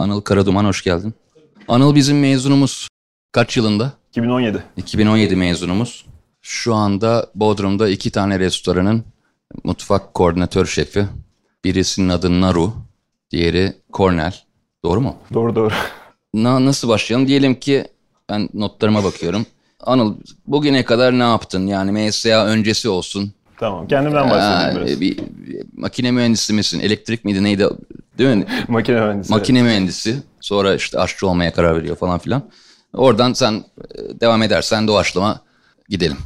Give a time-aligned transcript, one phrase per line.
[0.00, 1.14] Anıl Karaduman hoş geldin.
[1.68, 2.88] Anıl bizim mezunumuz.
[3.32, 3.92] Kaç yılında?
[4.10, 4.62] 2017.
[4.76, 6.06] 2017 mezunumuz.
[6.40, 9.04] Şu anda Bodrum'da iki tane restoranın
[9.64, 11.06] mutfak koordinatör şefi.
[11.64, 12.72] Birisinin adı Naru,
[13.30, 14.34] diğeri Cornell.
[14.84, 15.16] Doğru mu?
[15.34, 15.74] Doğru doğru.
[16.34, 17.28] Na, nasıl başlayalım?
[17.28, 17.84] Diyelim ki
[18.28, 19.46] ben notlarıma bakıyorum.
[19.80, 21.66] Anıl bugüne kadar ne yaptın?
[21.66, 23.32] Yani MSA öncesi olsun.
[23.60, 23.88] Tamam.
[23.88, 25.00] Kendimden bahsedeyim Aa, biraz.
[25.00, 26.80] bir, bir makine mühendisi misin?
[26.80, 27.66] Elektrik miydi neydi?
[28.18, 28.44] Değil mi?
[28.68, 29.32] Makine mühendisi.
[29.32, 30.16] Makine mühendisi.
[30.40, 32.42] Sonra işte aşçı olmaya karar veriyor falan filan.
[32.94, 35.40] Oradan sen e, devam edersen doğaçlama
[35.88, 36.16] gidelim.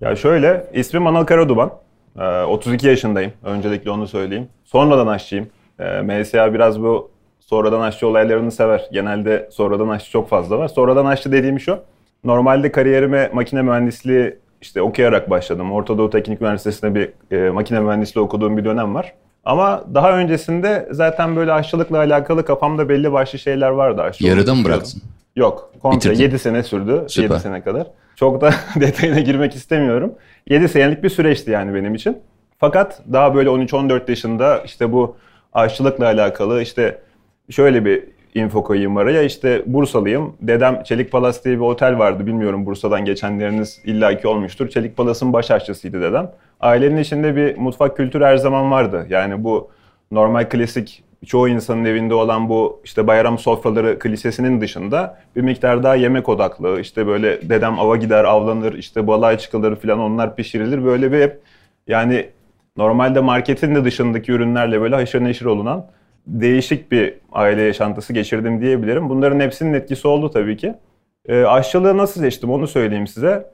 [0.00, 1.70] Ya şöyle, ismim Anıl Karaduman.
[2.18, 3.32] Ee, 32 yaşındayım.
[3.42, 4.48] Öncelikle onu söyleyeyim.
[4.64, 5.48] Sonradan aşçıyım.
[5.78, 8.88] Ee, MSA biraz bu sonradan aşçı olaylarını sever.
[8.92, 10.68] Genelde sonradan aşçı çok fazla var.
[10.68, 11.78] Sonradan aşçı dediğim şu.
[12.24, 15.72] Normalde kariyerime makine mühendisliği işte okuyarak başladım.
[15.72, 19.14] Orta Doğu Teknik Üniversitesi'nde bir e, makine mühendisliği okuduğum bir dönem var.
[19.44, 24.02] Ama daha öncesinde zaten böyle aşçılıkla alakalı kafamda belli başlı şeyler vardı.
[24.02, 25.02] Aşçı olmak Yarıda mı bıraktın?
[25.36, 25.70] Yok.
[25.82, 26.22] Komple Bitirdin.
[26.22, 27.04] 7 sene sürdü.
[27.08, 27.34] Süper.
[27.34, 27.86] 7 sene kadar.
[28.16, 30.12] Çok da detayına girmek istemiyorum.
[30.48, 32.18] 7 senelik bir süreçti yani benim için.
[32.58, 35.16] Fakat daha böyle 13-14 yaşında işte bu
[35.52, 37.00] aşçılıkla alakalı işte
[37.50, 39.22] şöyle bir info koyayım araya.
[39.22, 40.36] İşte Bursalıyım.
[40.40, 42.26] Dedem Çelik Palas diye bir otel vardı.
[42.26, 44.68] Bilmiyorum Bursa'dan geçenleriniz illaki olmuştur.
[44.68, 46.30] Çelik Palas'ın baş aşçısıydı dedem.
[46.60, 49.06] Ailenin içinde bir mutfak kültürü her zaman vardı.
[49.10, 49.70] Yani bu
[50.10, 55.94] normal klasik çoğu insanın evinde olan bu işte bayram sofraları klişesinin dışında bir miktar daha
[55.94, 56.80] yemek odaklı.
[56.80, 60.84] İşte böyle dedem ava gider avlanır işte balığa çıkılır falan onlar pişirilir.
[60.84, 61.40] Böyle bir hep
[61.86, 62.28] yani
[62.76, 65.86] normalde marketin de dışındaki ürünlerle böyle haşır neşir olunan
[66.26, 69.08] değişik bir aile yaşantısı geçirdim diyebilirim.
[69.08, 70.74] Bunların hepsinin etkisi oldu tabii ki.
[71.28, 73.46] E, aşçılığı nasıl seçtim onu söyleyeyim size.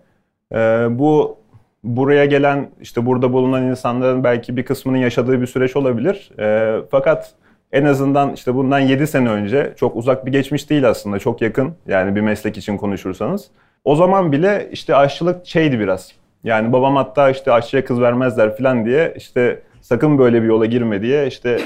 [0.52, 0.58] E,
[0.90, 1.38] bu
[1.84, 6.30] buraya gelen işte burada bulunan insanların belki bir kısmının yaşadığı bir süreç olabilir.
[6.38, 7.34] E, fakat
[7.72, 11.74] en azından işte bundan 7 sene önce çok uzak bir geçmiş değil aslında çok yakın
[11.86, 13.50] yani bir meslek için konuşursanız.
[13.84, 16.12] O zaman bile işte aşçılık şeydi biraz.
[16.44, 21.02] Yani babam hatta işte aşçıya kız vermezler falan diye işte sakın böyle bir yola girme
[21.02, 21.58] diye işte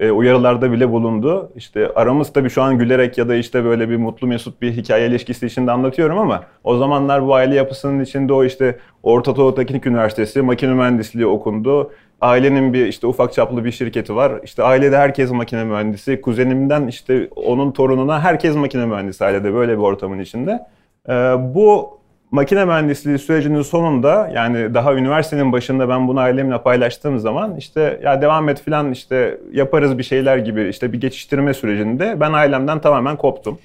[0.00, 1.52] e, uyarılarda bile bulundu.
[1.56, 5.06] İşte aramız tabii şu an gülerek ya da işte böyle bir mutlu mesut bir hikaye
[5.08, 9.86] ilişkisi içinde anlatıyorum ama o zamanlar bu aile yapısının içinde o işte Orta Doğu Teknik
[9.86, 11.90] Üniversitesi makine mühendisliği okundu.
[12.20, 14.40] Ailenin bir işte ufak çaplı bir şirketi var.
[14.44, 16.20] İşte ailede herkes makine mühendisi.
[16.20, 20.60] Kuzenimden işte onun torununa herkes makine mühendisi ailede böyle bir ortamın içinde.
[21.08, 21.98] Ee, bu
[22.32, 28.22] makine mühendisliği sürecinin sonunda yani daha üniversitenin başında ben bunu ailemle paylaştığım zaman işte ya
[28.22, 33.16] devam et falan işte yaparız bir şeyler gibi işte bir geçiştirme sürecinde ben ailemden tamamen
[33.16, 33.58] koptum.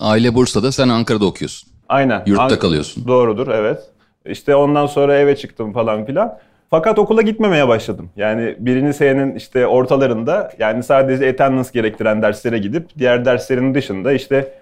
[0.00, 1.70] Aile Bursa'da sen Ankara'da okuyorsun.
[1.88, 2.22] Aynen.
[2.26, 3.08] Yurtta An- kalıyorsun.
[3.08, 3.78] Doğrudur evet.
[4.26, 6.38] İşte ondan sonra eve çıktım falan filan.
[6.70, 8.10] Fakat okula gitmemeye başladım.
[8.16, 14.52] Yani birinci senenin işte ortalarında yani sadece attendance gerektiren derslere gidip diğer derslerin dışında işte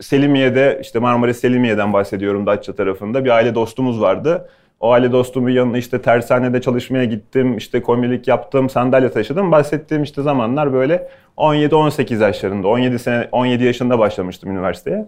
[0.00, 4.48] Selimiye'de işte Marmaris Selimiye'den bahsediyorum Datça tarafında bir aile dostumuz vardı.
[4.80, 9.52] O aile dostumun yanına işte tersanede çalışmaya gittim, işte komilik yaptım, sandalye taşıdım.
[9.52, 15.06] Bahsettiğim işte zamanlar böyle 17-18 yaşlarında, 17 sene 17 yaşında başlamıştım üniversiteye.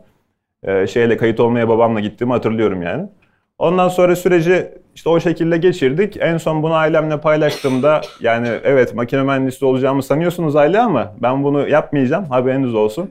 [0.62, 3.08] Ee, şeyle kayıt olmaya babamla gittiğimi hatırlıyorum yani.
[3.58, 6.16] Ondan sonra süreci işte o şekilde geçirdik.
[6.20, 11.68] En son bunu ailemle paylaştığımda yani evet makine mühendisi olacağımı sanıyorsunuz aile ama ben bunu
[11.68, 13.10] yapmayacağım haberiniz olsun.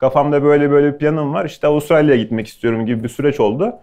[0.00, 1.44] Kafamda böyle böyle bir planım var.
[1.44, 3.74] İşte Avustralya'ya gitmek istiyorum gibi bir süreç oldu.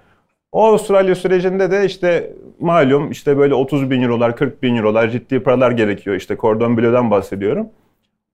[0.52, 5.40] O Avustralya sürecinde de işte malum işte böyle 30 bin eurolar, 40 bin eurolar ciddi
[5.40, 6.16] paralar gerekiyor.
[6.16, 7.70] İşte Cordon Bleu'dan bahsediyorum.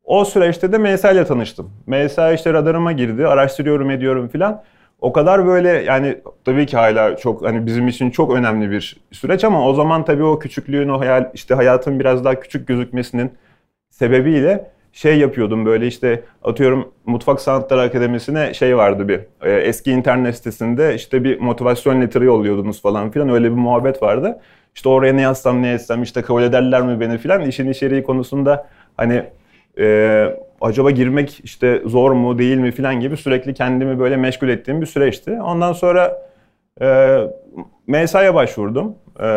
[0.04, 1.72] O süreçte de MSA ile tanıştım.
[1.88, 4.64] MSA işte radarıma girdi, araştırıyorum ediyorum filan.
[5.02, 9.44] O kadar böyle yani tabii ki hala çok hani bizim için çok önemli bir süreç
[9.44, 13.32] ama o zaman tabii o küçüklüğün o hayal işte hayatın biraz daha küçük gözükmesinin
[13.90, 20.36] sebebiyle şey yapıyordum böyle işte atıyorum Mutfak Sanatları Akademisi'ne şey vardı bir e, eski internet
[20.36, 24.40] sitesinde işte bir motivasyon letter'ı yolluyordunuz falan filan öyle bir muhabbet vardı.
[24.76, 28.68] İşte oraya ne yazsam ne etsem işte kabul ederler mi beni filan işin içeriği konusunda
[28.98, 29.24] hani
[29.80, 30.26] e,
[30.62, 34.86] acaba girmek işte zor mu değil mi filan gibi sürekli kendimi böyle meşgul ettiğim bir
[34.86, 35.42] süreçti.
[35.42, 36.22] Ondan sonra
[36.82, 37.18] e,
[37.88, 38.96] MSA'ya başvurdum.
[39.24, 39.28] E,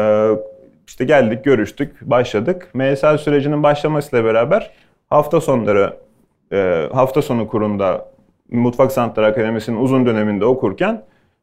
[0.86, 2.68] işte geldik, görüştük, başladık.
[2.74, 4.70] MSA sürecinin başlamasıyla beraber
[5.10, 5.96] hafta sonları,
[6.52, 8.08] e, hafta sonu kurunda
[8.50, 11.02] Mutfak Sanatları Akademisi'nin uzun döneminde okurken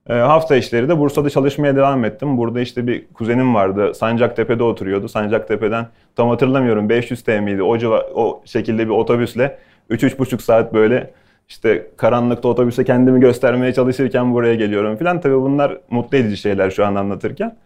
[0.10, 2.38] e, hafta işleri de Bursa'da çalışmaya devam ettim.
[2.38, 3.94] Burada işte bir kuzenim vardı.
[3.94, 5.08] Sancaktepe'de oturuyordu.
[5.08, 7.64] Sancaktepe'den tam hatırlamıyorum 500 TL miydi?
[7.64, 9.58] O, civa- o şekilde bir otobüsle
[9.90, 11.14] 3-3,5 saat böyle
[11.50, 15.22] işte karanlıkta otobüse kendimi göstermeye çalışırken buraya geliyorum falan.
[15.22, 17.58] Tabii bunlar mutlu edici şeyler şu an anlatırken.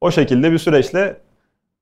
[0.00, 1.16] O şekilde bir süreçle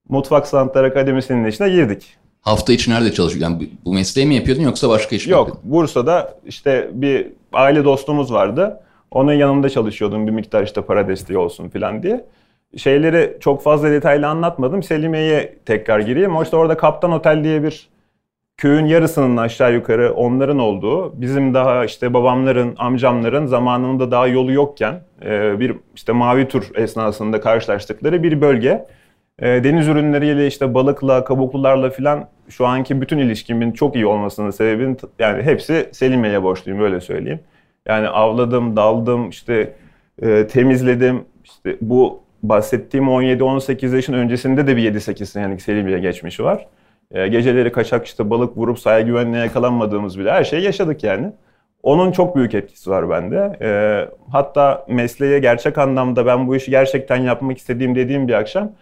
[0.09, 2.17] Mutfak Sanatları Akademisi'nin içine girdik.
[2.45, 3.53] Hafta içi nerede çalışıyordun?
[3.53, 5.73] Yani bu mesleği mi yapıyordun yoksa başka iş mi Yok, yapıyordun?
[5.73, 8.81] Bursa'da işte bir aile dostumuz vardı.
[9.11, 12.25] Onun yanında çalışıyordum bir miktar işte para desteği olsun falan diye.
[12.77, 14.83] Şeyleri çok fazla detaylı anlatmadım.
[14.83, 16.37] Selimiye'ye tekrar gireyim.
[16.37, 17.89] O işte orada Kaptan Otel diye bir
[18.57, 25.01] köyün yarısının aşağı yukarı onların olduğu, bizim daha işte babamların, amcamların zamanında daha yolu yokken
[25.25, 28.87] e, bir işte mavi tur esnasında karşılaştıkları bir bölge.
[29.39, 34.99] E, deniz ürünleriyle işte balıkla, kabuklularla filan şu anki bütün ilişkimin çok iyi olmasının sebebinin
[35.19, 37.41] yani hepsi Selimiye'ye borçluyum öyle söyleyeyim.
[37.87, 39.73] Yani avladım, daldım, işte
[40.23, 41.25] e, temizledim.
[41.45, 46.67] İşte bu bahsettiğim 17-18 yaşın öncesinde de bir 7-8 senelik Selimiye geçmişi var.
[47.11, 51.33] E, geceleri kaçak işte balık vurup sahaya güvenliğe yakalanmadığımız bile her şeyi yaşadık yani.
[51.83, 53.59] Onun çok büyük etkisi var bende.
[53.63, 53.69] E,
[54.33, 58.73] hatta mesleğe gerçek anlamda ben bu işi gerçekten yapmak istediğim dediğim bir akşam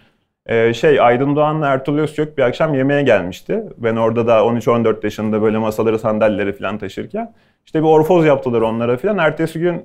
[0.46, 3.64] e, şey Aydın Doğan'la Ertuğrul Özkök bir akşam yemeğe gelmişti.
[3.76, 7.34] Ben orada da 13-14 yaşında böyle masaları sandalyeleri falan taşırken
[7.66, 9.18] işte bir orfoz yaptılar onlara falan.
[9.18, 9.82] Ertesi gün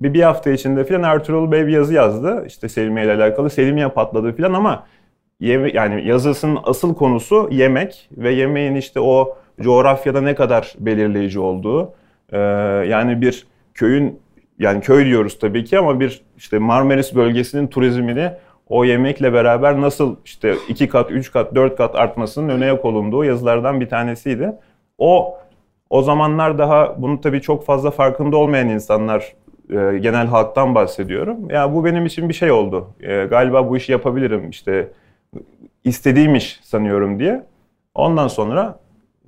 [0.00, 2.44] bir, bir hafta içinde falan Ertuğrul Bey bir yazı yazdı.
[2.46, 3.50] İşte Selimiye ile alakalı.
[3.50, 4.86] Selimiye patladı falan ama
[5.40, 11.94] yeme, yani yazısının asıl konusu yemek ve yemeğin işte o coğrafyada ne kadar belirleyici olduğu.
[12.32, 12.38] Ee,
[12.88, 14.20] yani bir köyün
[14.58, 18.30] yani köy diyoruz tabii ki ama bir işte Marmaris bölgesinin turizmini
[18.68, 23.24] o yemekle beraber nasıl işte iki kat, üç kat, dört kat artmasının öne yok olunduğu
[23.24, 24.52] yazılardan bir tanesiydi.
[24.98, 25.38] O
[25.90, 29.34] o zamanlar daha bunu tabii çok fazla farkında olmayan insanlar
[29.70, 31.50] e, genel halktan bahsediyorum.
[31.50, 32.88] Ya bu benim için bir şey oldu.
[33.00, 34.88] E, galiba bu işi yapabilirim işte
[35.84, 37.46] istediğim iş sanıyorum diye.
[37.94, 38.78] Ondan sonra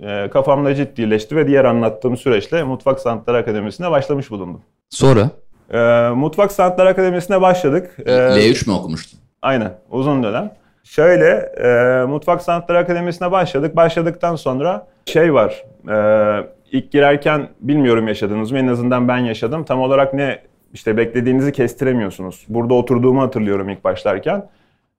[0.01, 4.61] e, kafamda ciddileşti ve diğer anlattığım süreçle Mutfak Sanatları Akademisi'ne başlamış bulundum.
[4.89, 5.29] Sonra?
[5.73, 7.97] E, Mutfak Sanatları Akademisi'ne başladık.
[8.05, 9.19] E, L3 mü okumuştun?
[9.41, 10.51] Aynen, uzun dönem.
[10.83, 11.25] Şöyle,
[11.63, 13.75] e, Mutfak Sanatları Akademisi'ne başladık.
[13.75, 18.57] Başladıktan sonra şey var, e, ilk girerken bilmiyorum yaşadınız mı?
[18.57, 19.63] En azından ben yaşadım.
[19.63, 20.39] Tam olarak ne
[20.73, 22.45] işte beklediğinizi kestiremiyorsunuz.
[22.49, 24.49] Burada oturduğumu hatırlıyorum ilk başlarken.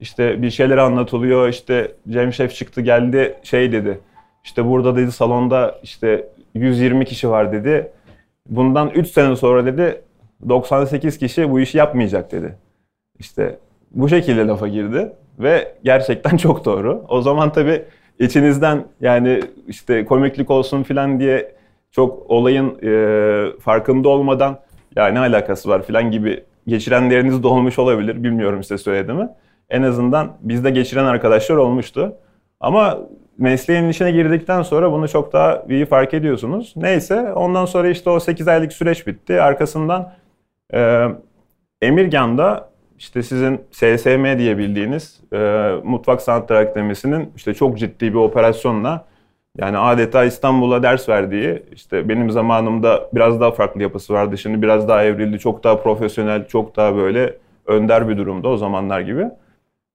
[0.00, 1.48] İşte bir şeyler anlatılıyor.
[1.48, 4.00] İşte Cem Şef çıktı geldi şey dedi.
[4.44, 7.92] İşte burada dedi salonda işte 120 kişi var dedi.
[8.48, 10.02] Bundan 3 sene sonra dedi
[10.48, 12.56] 98 kişi bu işi yapmayacak dedi.
[13.18, 13.58] İşte
[13.90, 17.04] bu şekilde lafa girdi ve gerçekten çok doğru.
[17.08, 17.84] O zaman tabii
[18.18, 21.52] içinizden yani işte komiklik olsun filan diye
[21.90, 24.58] çok olayın e, farkında olmadan
[24.96, 28.24] ya ne alakası var filan gibi geçirenleriniz de olmuş olabilir.
[28.24, 29.28] Bilmiyorum size söyledi mi.
[29.70, 32.16] En azından bizde geçiren arkadaşlar olmuştu.
[32.60, 32.98] Ama
[33.38, 36.72] mesleğin içine girdikten sonra bunu çok daha iyi fark ediyorsunuz.
[36.76, 39.42] Neyse ondan sonra işte o 8 aylık süreç bitti.
[39.42, 40.12] Arkasından
[40.74, 41.08] e,
[41.82, 42.69] Emirgan'da
[43.00, 45.38] işte sizin SSM diye bildiğiniz e,
[45.84, 49.04] Mutfak Sanatları Akademisi'nin işte çok ciddi bir operasyonla
[49.58, 54.38] yani adeta İstanbul'a ders verdiği işte benim zamanımda biraz daha farklı yapısı vardı.
[54.38, 55.38] Şimdi biraz daha evrildi.
[55.38, 57.34] Çok daha profesyonel, çok daha böyle
[57.66, 59.26] önder bir durumda o zamanlar gibi.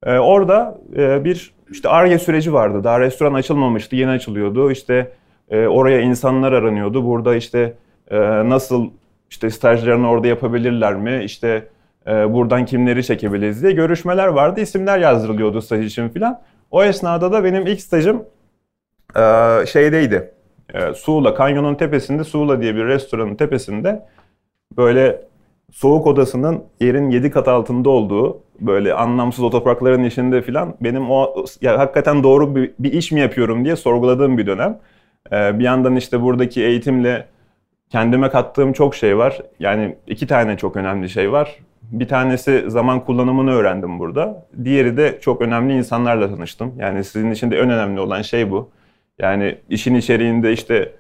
[0.06, 2.84] Ee, orada e, bir işte ARGE süreci vardı.
[2.84, 4.72] Daha restoran açılmamıştı, yeni açılıyordu.
[4.72, 5.12] İşte
[5.50, 7.06] e, oraya insanlar aranıyordu.
[7.06, 7.74] Burada işte
[8.12, 8.20] e,
[8.50, 8.90] nasıl
[9.30, 11.22] işte stajlarını orada yapabilirler mi?
[11.24, 11.68] İşte
[12.08, 14.62] buradan kimleri çekebiliriz diye görüşmeler vardı.
[14.62, 16.42] İsimler yazdırılıyordu staj için filan.
[16.72, 18.26] O esnada da benim ilk stajım
[19.16, 19.22] e,
[19.66, 20.32] şeydeydi.
[20.74, 24.06] E, Suğla, kanyonun tepesinde Suğla diye bir restoranın tepesinde
[24.78, 25.22] böyle
[25.72, 31.80] soğuk odasının yerin 7 kat altında olduğu böyle anlamsız otoparkların içinde filan benim o ya
[31.80, 34.80] hakikaten doğru bir, bir iş mi yapıyorum diye sorguladığım bir dönem.
[35.32, 37.26] Bir yandan işte buradaki eğitimle
[37.90, 39.42] kendime kattığım çok şey var.
[39.60, 41.60] Yani iki tane çok önemli şey var.
[41.92, 44.48] Bir tanesi zaman kullanımını öğrendim burada.
[44.64, 46.74] Diğeri de çok önemli insanlarla tanıştım.
[46.78, 48.70] Yani sizin için de en önemli olan şey bu.
[49.20, 50.92] Yani işin içeriğinde işte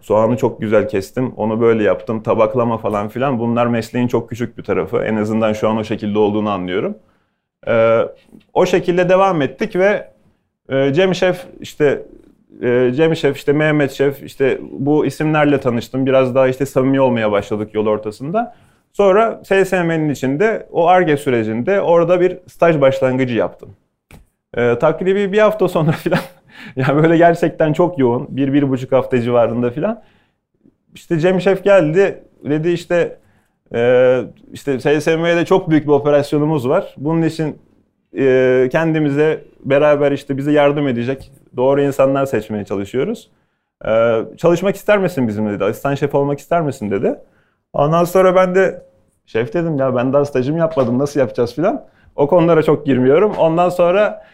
[0.00, 3.38] soğanı çok güzel kestim, onu böyle yaptım, tabaklama falan filan.
[3.38, 4.98] Bunlar mesleğin çok küçük bir tarafı.
[4.98, 6.98] En azından şu an o şekilde olduğunu anlıyorum.
[7.66, 8.00] Ee,
[8.54, 10.10] o şekilde devam ettik ve
[10.68, 12.02] e, Cem Şef işte
[12.62, 16.06] e, Cem Şef işte Mehmet Şef işte bu isimlerle tanıştım.
[16.06, 18.56] Biraz daha işte samimi olmaya başladık yol ortasında.
[18.94, 23.76] Sonra SSM'nin içinde o ARGE sürecinde orada bir staj başlangıcı yaptım.
[24.56, 26.20] Ee, takribi bir hafta sonra filan
[26.76, 28.26] yani böyle gerçekten çok yoğun.
[28.36, 30.02] Bir, bir buçuk hafta civarında filan.
[30.94, 32.24] İşte Cem Şef geldi.
[32.44, 33.18] Dedi işte
[33.74, 34.20] e,
[34.52, 36.94] işte SSM'de çok büyük bir operasyonumuz var.
[36.96, 37.58] Bunun için
[38.18, 43.30] e, kendimize beraber işte bize yardım edecek doğru insanlar seçmeye çalışıyoruz.
[43.86, 45.64] E, çalışmak ister misin bizimle dedi.
[45.64, 47.16] Asistan şef olmak ister misin dedi.
[47.74, 48.82] Ondan sonra ben de
[49.26, 51.84] şef dedim ya ben daha stajım yapmadım nasıl yapacağız filan.
[52.16, 53.32] O konulara çok girmiyorum.
[53.38, 54.24] Ondan sonra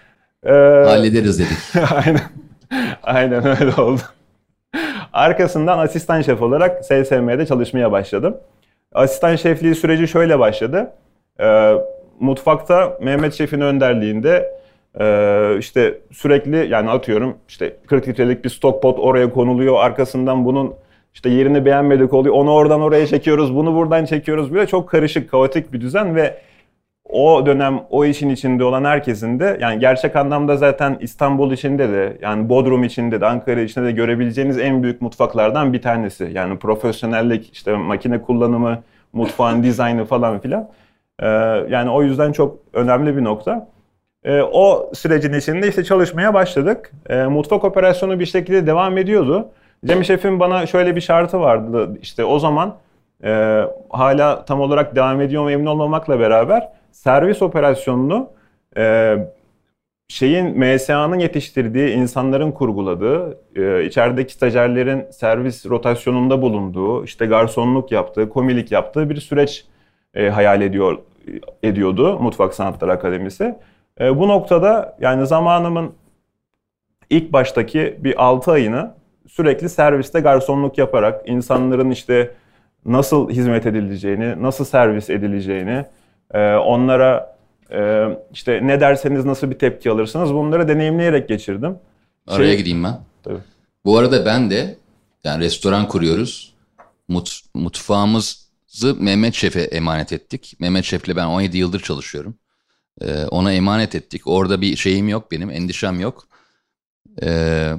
[0.47, 0.53] ee,
[0.87, 1.85] Hallederiz dedik.
[1.93, 2.21] Aynen.
[3.03, 4.01] Aynen öyle oldu.
[5.13, 8.37] Arkasından asistan şef olarak SSM'de çalışmaya başladım.
[8.93, 10.93] Asistan şefliği süreci şöyle başladı.
[11.41, 11.75] Ee,
[12.21, 14.61] mutfakta Mehmet Şef'in önderliğinde
[15.01, 19.77] e, işte sürekli yani atıyorum işte 40 litrelik bir stok pot oraya konuluyor.
[19.81, 20.75] Arkasından bunun
[21.15, 22.35] işte yerini beğenmedik oluyor.
[22.35, 24.55] Onu oradan oraya çekiyoruz, bunu buradan çekiyoruz.
[24.55, 26.37] Böyle çok karışık, kaotik bir düzen ve
[27.13, 32.17] o dönem o işin içinde olan herkesin de yani gerçek anlamda zaten İstanbul içinde de
[32.23, 36.31] yani Bodrum içinde de Ankara içinde de görebileceğiniz en büyük mutfaklardan bir tanesi.
[36.33, 40.69] Yani profesyonellik işte makine kullanımı, mutfağın dizaynı falan filan.
[41.23, 41.27] Ee,
[41.71, 43.69] yani o yüzden çok önemli bir nokta.
[44.25, 46.93] Ee, o sürecin içinde işte çalışmaya başladık.
[47.09, 49.49] Ee, mutfak operasyonu bir şekilde devam ediyordu.
[49.87, 51.99] Cem Şef'in bana şöyle bir şartı vardı.
[52.03, 52.77] İşte o zaman
[53.25, 58.31] e, hala tam olarak devam ediyor mu emin olmamakla beraber servis operasyonunu
[58.77, 59.17] e,
[60.09, 68.73] şeyin MSA'nın yetiştirdiği, insanların kurguladığı, e, içerideki stajyerlerin servis rotasyonunda bulunduğu, işte garsonluk yaptığı, komilik
[68.73, 69.65] yaptığı bir süreç
[70.15, 70.99] e, hayal ediyor
[71.63, 73.55] ediyordu Mutfak Sanatları Akademisi.
[74.01, 75.93] E, bu noktada yani zamanımın
[77.11, 79.00] ilk baştaki bir 6 ayını
[79.31, 82.35] sürekli serviste garsonluk yaparak insanların işte
[82.87, 85.85] nasıl hizmet edileceğini, nasıl servis edileceğini,
[86.35, 87.37] e, onlara
[87.73, 91.79] e, işte ne derseniz nasıl bir tepki alırsınız bunları deneyimleyerek geçirdim.
[92.27, 93.01] Araya şey, gideyim ben.
[93.23, 93.41] Tabii.
[93.85, 94.77] Bu arada ben de
[95.25, 96.55] yani restoran kuruyoruz.
[97.09, 100.57] Mut, mutfağımızı Mehmet Şef'e emanet ettik.
[100.61, 102.35] Mehmet Şef'le ben 17 yıldır çalışıyorum.
[103.01, 104.27] Ee, ona emanet ettik.
[104.27, 106.29] Orada bir şeyim yok benim, endişem yok.
[107.23, 107.73] Ee,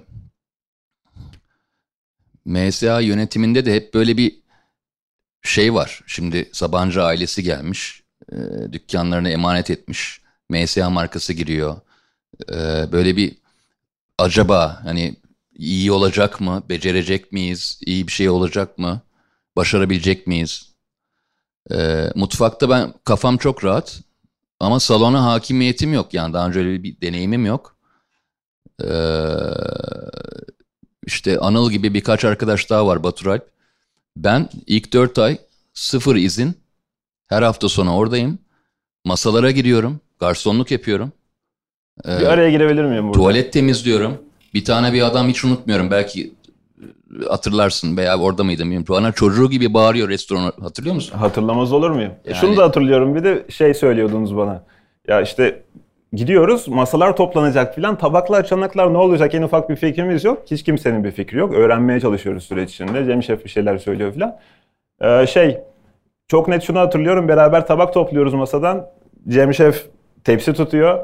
[2.45, 4.41] MSA yönetiminde de hep böyle bir
[5.41, 6.01] şey var.
[6.07, 8.03] Şimdi Sabancı ailesi gelmiş.
[8.31, 8.37] E,
[8.71, 10.21] dükkanlarını emanet etmiş.
[10.49, 11.81] MSA markası giriyor.
[12.53, 13.37] E, böyle bir
[14.17, 15.15] acaba hani
[15.55, 16.63] iyi olacak mı?
[16.69, 17.79] Becerecek miyiz?
[17.85, 19.01] İyi bir şey olacak mı?
[19.55, 20.71] Başarabilecek miyiz?
[21.71, 24.01] E, mutfakta ben kafam çok rahat.
[24.59, 26.13] Ama salona hakimiyetim yok.
[26.13, 27.77] Yani daha önce öyle bir deneyimim yok.
[28.83, 28.87] Ee,
[31.05, 33.43] işte Anıl gibi birkaç arkadaş daha var Batur Alp.
[34.17, 35.37] Ben ilk dört ay
[35.73, 36.53] sıfır izin.
[37.27, 38.39] Her hafta sonu oradayım.
[39.05, 39.99] Masalara giriyorum.
[40.19, 41.11] Garsonluk yapıyorum.
[42.07, 43.17] Ee, bir araya girebilir miyim burada?
[43.17, 44.17] Tuvalet temizliyorum.
[44.53, 45.91] Bir tane bir adam hiç unutmuyorum.
[45.91, 46.33] Belki
[47.21, 48.85] e, hatırlarsın veya orada mıydım bilmiyorum.
[48.89, 50.53] Bana çocuğu gibi bağırıyor restoran.
[50.61, 51.17] Hatırlıyor musun?
[51.17, 52.11] Hatırlamaz olur muyum?
[52.25, 52.35] Yani...
[52.35, 53.15] Şunu da hatırlıyorum.
[53.15, 54.63] Bir de şey söylüyordunuz bana.
[55.07, 55.63] Ya işte
[56.13, 60.43] gidiyoruz masalar toplanacak filan tabaklar çanaklar ne olacak en ufak bir fikrimiz yok.
[60.51, 61.53] Hiç kimsenin bir fikri yok.
[61.53, 63.05] Öğrenmeye çalışıyoruz süreç içinde.
[63.05, 64.37] Cem Şef bir şeyler söylüyor filan.
[65.01, 65.59] Ee, şey
[66.27, 68.87] çok net şunu hatırlıyorum beraber tabak topluyoruz masadan.
[69.27, 69.85] Cem Şef
[70.23, 70.99] tepsi tutuyor.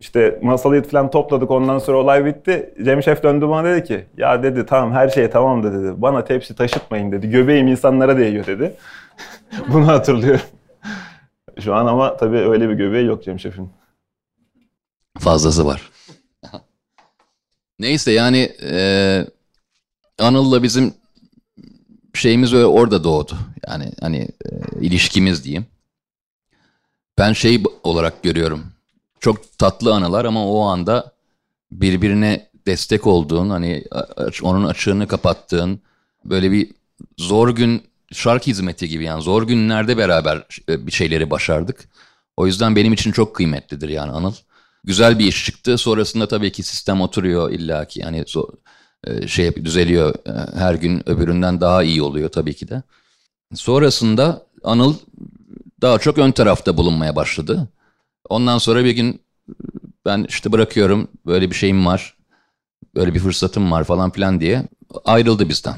[0.00, 2.74] İşte masalıyı falan topladık ondan sonra olay bitti.
[2.84, 6.02] Cem Şef döndü bana dedi ki ya dedi tamam her şey tamam da dedi.
[6.02, 7.30] Bana tepsi taşıtmayın dedi.
[7.30, 8.74] Göbeğim insanlara değiyor dedi.
[9.72, 10.40] Bunu hatırlıyorum.
[11.60, 13.77] Şu an ama tabii öyle bir göbeği yok Cem Şef'in.
[15.18, 15.90] Fazlası var.
[17.78, 19.26] Neyse yani e,
[20.18, 20.94] Anıl'la bizim
[22.14, 23.38] şeyimiz öyle orada doğdu.
[23.68, 25.66] Yani hani e, ilişkimiz diyeyim.
[27.18, 28.66] Ben şey olarak görüyorum.
[29.20, 31.12] Çok tatlı anılar ama o anda
[31.72, 33.84] birbirine destek olduğun, hani
[34.42, 35.80] onun açığını kapattığın,
[36.24, 36.70] böyle bir
[37.18, 37.82] zor gün
[38.12, 41.88] şark hizmeti gibi yani zor günlerde beraber e, bir şeyleri başardık.
[42.36, 44.34] O yüzden benim için çok kıymetlidir yani Anıl
[44.84, 45.78] güzel bir iş çıktı.
[45.78, 48.00] Sonrasında tabii ki sistem oturuyor illaki.
[48.00, 48.24] Yani
[49.06, 50.14] e, şey düzeliyor.
[50.14, 52.82] E, her gün öbüründen daha iyi oluyor tabii ki de.
[53.54, 54.94] Sonrasında Anıl
[55.82, 57.68] daha çok ön tarafta bulunmaya başladı.
[58.28, 59.20] Ondan sonra bir gün
[60.04, 62.16] ben işte bırakıyorum böyle bir şeyim var.
[62.94, 64.62] Böyle bir fırsatım var falan filan diye
[65.04, 65.76] ayrıldı bizden.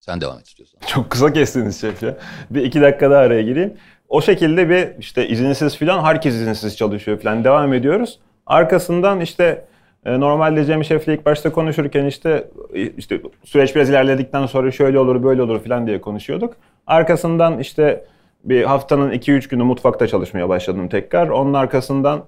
[0.00, 0.78] Sen devam et istiyorsan.
[0.86, 2.18] Çok kısa kestiniz şef ya.
[2.50, 3.74] Bir iki dakika daha araya gireyim.
[4.14, 8.20] O şekilde bir işte izinsiz falan herkes izinsiz çalışıyor falan devam ediyoruz.
[8.46, 9.64] Arkasından işte
[10.04, 12.50] e, normalde Cem Şef'le ilk başta konuşurken işte
[12.96, 16.54] işte süreç biraz ilerledikten sonra şöyle olur böyle olur falan diye konuşuyorduk.
[16.86, 18.04] Arkasından işte
[18.44, 21.28] bir haftanın 2-3 günü mutfakta çalışmaya başladım tekrar.
[21.28, 22.24] Onun arkasından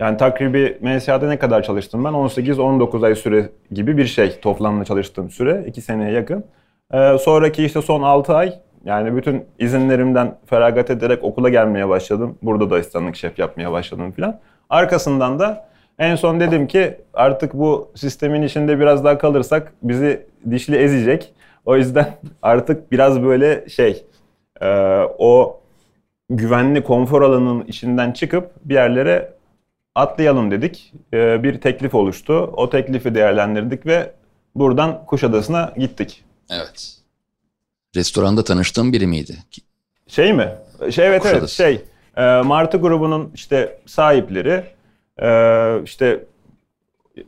[0.00, 2.12] yani takribi MSA'da ne kadar çalıştım ben?
[2.12, 5.64] 18-19 ay süre gibi bir şey toplamda çalıştığım süre.
[5.66, 6.44] 2 seneye yakın.
[6.92, 8.52] Ee, sonraki işte son 6 ay
[8.84, 12.38] yani bütün izinlerimden feragat ederek okula gelmeye başladım.
[12.42, 14.40] Burada da asistanlık şef yapmaya başladım filan.
[14.70, 15.68] Arkasından da
[15.98, 21.34] en son dedim ki artık bu sistemin içinde biraz daha kalırsak bizi dişli ezecek.
[21.66, 24.04] O yüzden artık biraz böyle şey
[24.60, 24.68] e,
[25.18, 25.60] o
[26.30, 29.40] güvenli konfor alanının içinden çıkıp bir yerlere
[29.94, 30.92] atlayalım dedik.
[31.14, 32.34] Ee, bir teklif oluştu.
[32.56, 34.12] O teklifi değerlendirdik ve
[34.54, 36.24] buradan Kuşadası'na gittik.
[36.50, 36.99] Evet.
[37.96, 39.36] Restoranda tanıştığım biri miydi?
[40.06, 40.48] Şey mi?
[40.78, 41.54] Şey evet evet Kuşadası.
[41.54, 41.80] şey.
[42.16, 44.64] e, Martı grubunun işte sahipleri
[45.22, 46.24] e, işte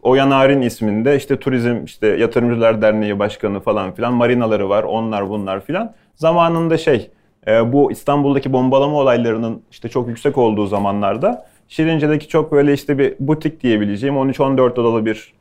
[0.03, 5.65] Oya Narin isminde işte turizm işte yatırımcılar derneği başkanı falan filan marinaları var onlar bunlar
[5.65, 5.95] filan.
[6.15, 7.11] Zamanında şey
[7.47, 13.15] e, bu İstanbul'daki bombalama olaylarının işte çok yüksek olduğu zamanlarda Şirince'deki çok böyle işte bir
[13.21, 15.33] butik diyebileceğim 13-14 odalı bir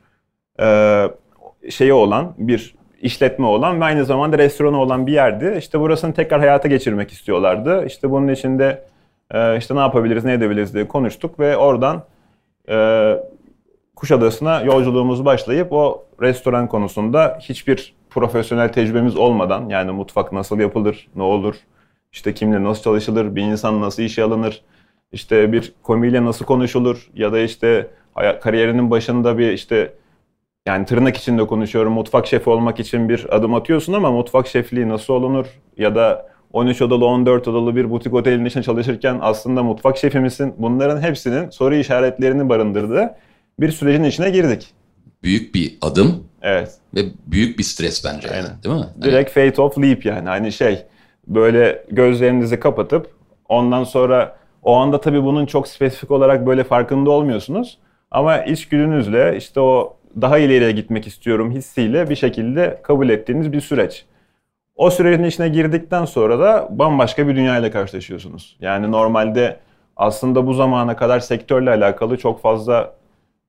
[1.70, 5.54] şeyi olan bir işletme olan ve aynı zamanda restoranı olan bir yerdi.
[5.58, 7.86] İşte burasını tekrar hayata geçirmek istiyorlardı.
[7.86, 8.84] İşte bunun için de
[9.30, 12.02] e, işte ne yapabiliriz, ne edebiliriz diye konuştuk ve oradan
[12.68, 13.16] e,
[13.96, 21.22] Kuşadası'na yolculuğumuz başlayıp o restoran konusunda hiçbir profesyonel tecrübemiz olmadan yani mutfak nasıl yapılır, ne
[21.22, 21.54] olur,
[22.12, 24.62] işte kimle nasıl çalışılır, bir insan nasıl işe alınır,
[25.12, 27.90] işte bir komiyle nasıl konuşulur ya da işte
[28.40, 29.92] kariyerinin başında bir işte
[30.66, 35.14] yani tırnak içinde konuşuyorum mutfak şefi olmak için bir adım atıyorsun ama mutfak şefliği nasıl
[35.14, 40.20] olunur ya da 13 odalı 14 odalı bir butik otelin içinde çalışırken aslında mutfak şefi
[40.20, 40.54] misin?
[40.58, 43.14] Bunların hepsinin soru işaretlerini barındırdığı
[43.60, 44.74] bir sürecin içine girdik.
[45.22, 46.72] Büyük bir adım Evet.
[46.94, 48.28] ve büyük bir stres bence.
[48.28, 48.62] yani, Aynen.
[48.62, 48.80] değil mi?
[48.94, 50.28] Hani Direkt fate of leap yani.
[50.28, 50.82] Hani şey
[51.26, 53.10] böyle gözlerinizi kapatıp
[53.48, 57.78] ondan sonra o anda tabii bunun çok spesifik olarak böyle farkında olmuyorsunuz.
[58.10, 64.04] Ama içgüdünüzle işte o daha ileriye gitmek istiyorum hissiyle bir şekilde kabul ettiğiniz bir süreç.
[64.76, 68.56] O sürecin içine girdikten sonra da bambaşka bir dünyayla karşılaşıyorsunuz.
[68.60, 69.56] Yani normalde
[69.96, 72.94] aslında bu zamana kadar sektörle alakalı çok fazla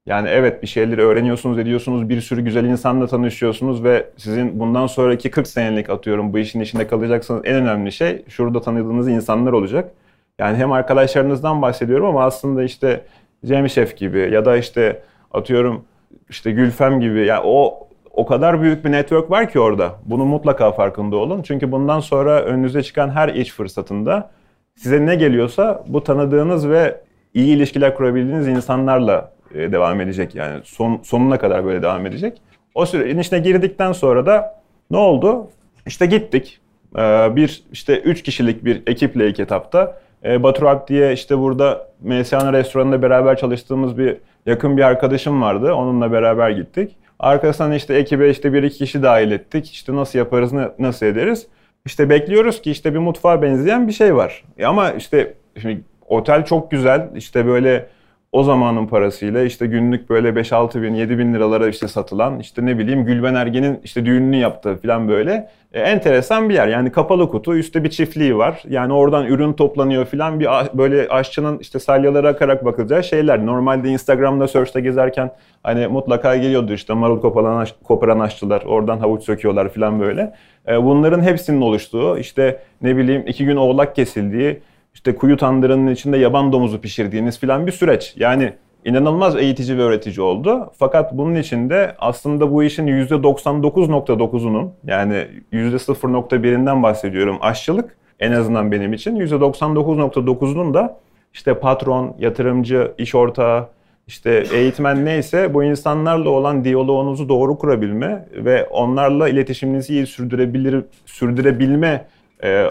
[0.05, 5.31] yani evet bir şeyleri öğreniyorsunuz, ediyorsunuz, bir sürü güzel insanla tanışıyorsunuz ve sizin bundan sonraki
[5.31, 9.91] 40 senelik atıyorum bu işin içinde kalacaksanız en önemli şey şurada tanıdığınız insanlar olacak.
[10.39, 13.05] Yani hem arkadaşlarınızdan bahsediyorum ama aslında işte
[13.45, 15.01] Cem Şef gibi ya da işte
[15.31, 15.85] atıyorum
[16.29, 19.91] işte Gülfem gibi yani o o kadar büyük bir network var ki orada.
[20.05, 21.41] Bunun mutlaka farkında olun.
[21.41, 24.31] Çünkü bundan sonra önünüze çıkan her iş fırsatında
[24.75, 27.01] size ne geliyorsa bu tanıdığınız ve
[27.33, 30.35] iyi ilişkiler kurabildiğiniz insanlarla e, devam edecek.
[30.35, 32.41] Yani son, sonuna kadar böyle devam edecek.
[32.75, 34.61] O sürecin içine girdikten sonra da
[34.91, 35.47] ne oldu?
[35.87, 36.59] İşte gittik.
[36.97, 39.99] Ee, bir işte üç kişilik bir ekiple ilk etapta.
[40.23, 45.73] Ee, Batur Alp diye işte burada MSA'nın restoranında beraber çalıştığımız bir yakın bir arkadaşım vardı.
[45.73, 46.95] Onunla beraber gittik.
[47.19, 49.71] Arkasından işte ekibe işte bir iki kişi dahil ettik.
[49.71, 51.47] İşte nasıl yaparız, nasıl ederiz?
[51.85, 54.43] İşte bekliyoruz ki işte bir mutfağa benzeyen bir şey var.
[54.57, 57.09] E ama işte şimdi otel çok güzel.
[57.15, 57.87] İşte böyle
[58.33, 62.77] o zamanın parasıyla işte günlük böyle 5-6 bin, 7 bin liralara işte satılan işte ne
[62.77, 66.67] bileyim Gülben Ergen'in işte düğününü yaptığı falan böyle e, enteresan bir yer.
[66.67, 68.63] Yani kapalı kutu, üstte bir çiftliği var.
[68.69, 73.45] Yani oradan ürün toplanıyor falan bir böyle aşçının işte salyalara akarak bakılacağı şeyler.
[73.45, 75.31] Normalde Instagram'da, Search'te gezerken
[75.63, 80.33] hani mutlaka geliyordu işte marul koparan, aş- koparan aşçılar, oradan havuç söküyorlar falan böyle.
[80.67, 84.59] E, bunların hepsinin oluştuğu işte ne bileyim iki gün oğlak kesildiği
[84.93, 88.13] işte kuyu tandırının içinde yaban domuzu pişirdiğiniz filan bir süreç.
[88.17, 88.53] Yani
[88.85, 90.71] inanılmaz eğitici ve öğretici oldu.
[90.77, 99.15] Fakat bunun içinde aslında bu işin %99.9'unun yani %0.1'inden bahsediyorum aşçılık en azından benim için.
[99.15, 100.99] %99.9'unun da
[101.33, 103.69] işte patron, yatırımcı, iş ortağı,
[104.07, 112.05] işte eğitmen neyse bu insanlarla olan diyaloğunuzu doğru kurabilme ve onlarla iletişiminizi iyi sürdürebilir, sürdürebilme
[112.43, 112.65] e,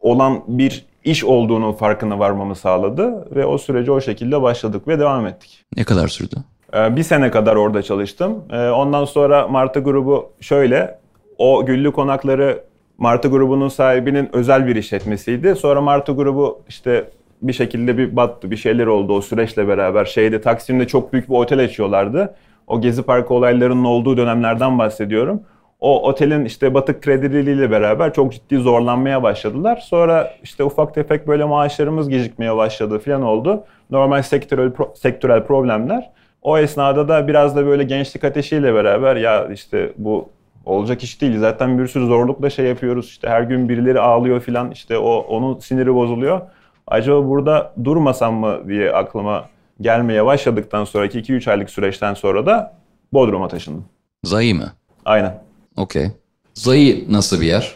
[0.00, 5.26] olan bir iş olduğunun farkına varmamı sağladı ve o sürece o şekilde başladık ve devam
[5.26, 5.64] ettik.
[5.76, 6.36] Ne kadar sürdü?
[6.74, 8.44] Ee, Bir sene kadar orada çalıştım.
[8.52, 10.98] Ee, Ondan sonra Martı grubu şöyle,
[11.38, 12.60] o Güllü Konakları
[12.98, 15.56] Martı grubunun sahibinin özel bir işletmesiydi.
[15.56, 17.04] Sonra Martı grubu işte
[17.42, 20.04] bir şekilde bir battı, bir şeyler oldu o süreçle beraber.
[20.04, 22.34] Şeyde Taksim'de çok büyük bir otel açıyorlardı.
[22.66, 25.40] O Gezi Parkı olaylarının olduğu dönemlerden bahsediyorum.
[25.80, 29.76] O otelin işte batık kredileriyle beraber çok ciddi zorlanmaya başladılar.
[29.76, 33.64] Sonra işte ufak tefek böyle maaşlarımız gecikmeye başladı falan oldu.
[33.90, 36.10] Normal sektörel, pro- sektörel problemler.
[36.42, 40.28] O esnada da biraz da böyle gençlik ateşiyle beraber ya işte bu
[40.66, 41.38] olacak iş değil.
[41.38, 43.06] Zaten bir sürü zorlukla şey yapıyoruz.
[43.06, 44.70] İşte her gün birileri ağlıyor falan.
[44.70, 46.40] İşte o onun siniri bozuluyor.
[46.86, 49.44] Acaba burada durmasam mı diye aklıma
[49.80, 52.74] gelmeye başladıktan sonraki 2-3 aylık süreçten sonra da
[53.12, 53.84] Bodrum'a taşındım.
[54.24, 54.64] Zayi mi?
[55.04, 55.49] Aynen.
[55.76, 56.10] Okey.
[56.54, 57.74] Zayi nasıl bir yer?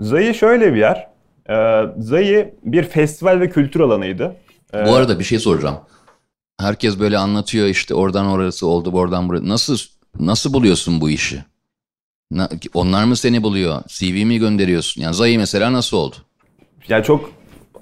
[0.00, 1.08] Zayi şöyle bir yer.
[1.50, 4.36] Ee, Zayi bir festival ve kültür alanıydı.
[4.74, 5.76] Ee, Bu arada bir şey soracağım.
[6.60, 9.48] Herkes böyle anlatıyor işte oradan orası oldu, oradan buraya.
[9.48, 9.76] Nasıl
[10.20, 11.44] nasıl buluyorsun bu işi?
[12.32, 13.82] Na- Onlar mı seni buluyor?
[13.88, 15.02] CV mi gönderiyorsun?
[15.02, 16.16] Yani Zayi mesela nasıl oldu?
[16.88, 17.30] Yani çok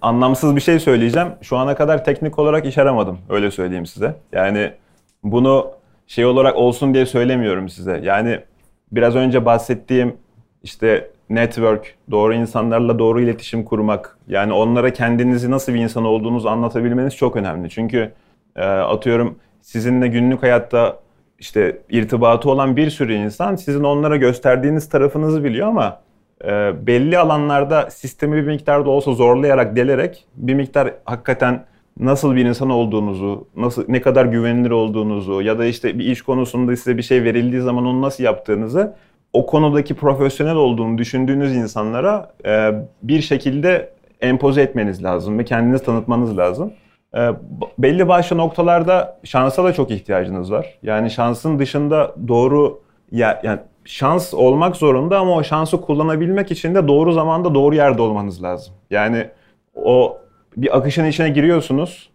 [0.02, 1.28] anlamsız bir şey söyleyeceğim.
[1.42, 3.18] Şu ana kadar teknik olarak iş aramadım.
[3.28, 4.16] Öyle söyleyeyim size.
[4.32, 4.72] Yani
[5.22, 5.70] bunu
[6.06, 8.00] şey olarak olsun diye söylemiyorum size.
[8.04, 8.40] Yani
[8.92, 10.16] biraz önce bahsettiğim
[10.62, 14.18] işte network, doğru insanlarla doğru iletişim kurmak.
[14.28, 17.70] Yani onlara kendinizi nasıl bir insan olduğunuzu anlatabilmeniz çok önemli.
[17.70, 18.12] Çünkü
[18.56, 20.98] e, atıyorum sizinle günlük hayatta
[21.38, 26.00] işte irtibatı olan bir sürü insan sizin onlara gösterdiğiniz tarafınızı biliyor ama
[26.44, 31.64] e, belli alanlarda sistemi bir miktar da olsa zorlayarak, delerek bir miktar hakikaten
[32.00, 36.76] nasıl bir insan olduğunuzu, nasıl ne kadar güvenilir olduğunuzu ya da işte bir iş konusunda
[36.76, 38.94] size bir şey verildiği zaman onu nasıl yaptığınızı
[39.32, 46.38] o konudaki profesyonel olduğunu düşündüğünüz insanlara e, bir şekilde empoze etmeniz lazım ve kendinizi tanıtmanız
[46.38, 46.72] lazım.
[47.16, 47.30] E,
[47.78, 50.78] belli başlı noktalarda şansa da çok ihtiyacınız var.
[50.82, 52.80] Yani şansın dışında doğru
[53.12, 58.02] ya, yani şans olmak zorunda ama o şansı kullanabilmek için de doğru zamanda doğru yerde
[58.02, 58.74] olmanız lazım.
[58.90, 59.28] Yani
[59.74, 60.18] o
[60.56, 62.10] bir akışın içine giriyorsunuz.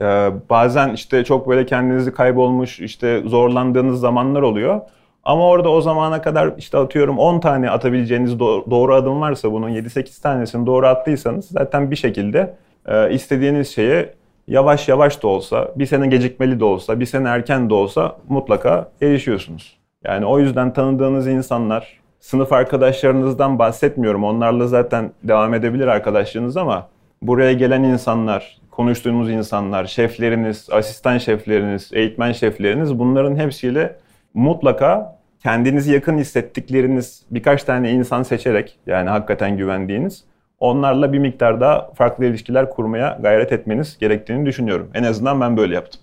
[0.00, 4.80] Ee, bazen işte çok böyle kendinizi kaybolmuş, işte zorlandığınız zamanlar oluyor.
[5.24, 10.22] Ama orada o zamana kadar işte atıyorum 10 tane atabileceğiniz doğru adım varsa bunun 7-8
[10.22, 12.54] tanesini doğru attıysanız zaten bir şekilde
[12.86, 14.14] e, istediğiniz şeye
[14.48, 18.90] yavaş yavaş da olsa, bir sene gecikmeli de olsa, bir sene erken de olsa mutlaka
[19.02, 19.78] erişiyorsunuz.
[20.04, 24.24] Yani o yüzden tanıdığınız insanlar, sınıf arkadaşlarınızdan bahsetmiyorum.
[24.24, 26.88] Onlarla zaten devam edebilir arkadaşlığınız ama
[27.22, 33.96] buraya gelen insanlar, konuştuğunuz insanlar, şefleriniz, asistan şefleriniz, eğitmen şefleriniz bunların hepsiyle
[34.34, 40.24] mutlaka kendinizi yakın hissettikleriniz birkaç tane insan seçerek yani hakikaten güvendiğiniz
[40.60, 44.90] onlarla bir miktar daha farklı ilişkiler kurmaya gayret etmeniz gerektiğini düşünüyorum.
[44.94, 46.00] En azından ben böyle yaptım.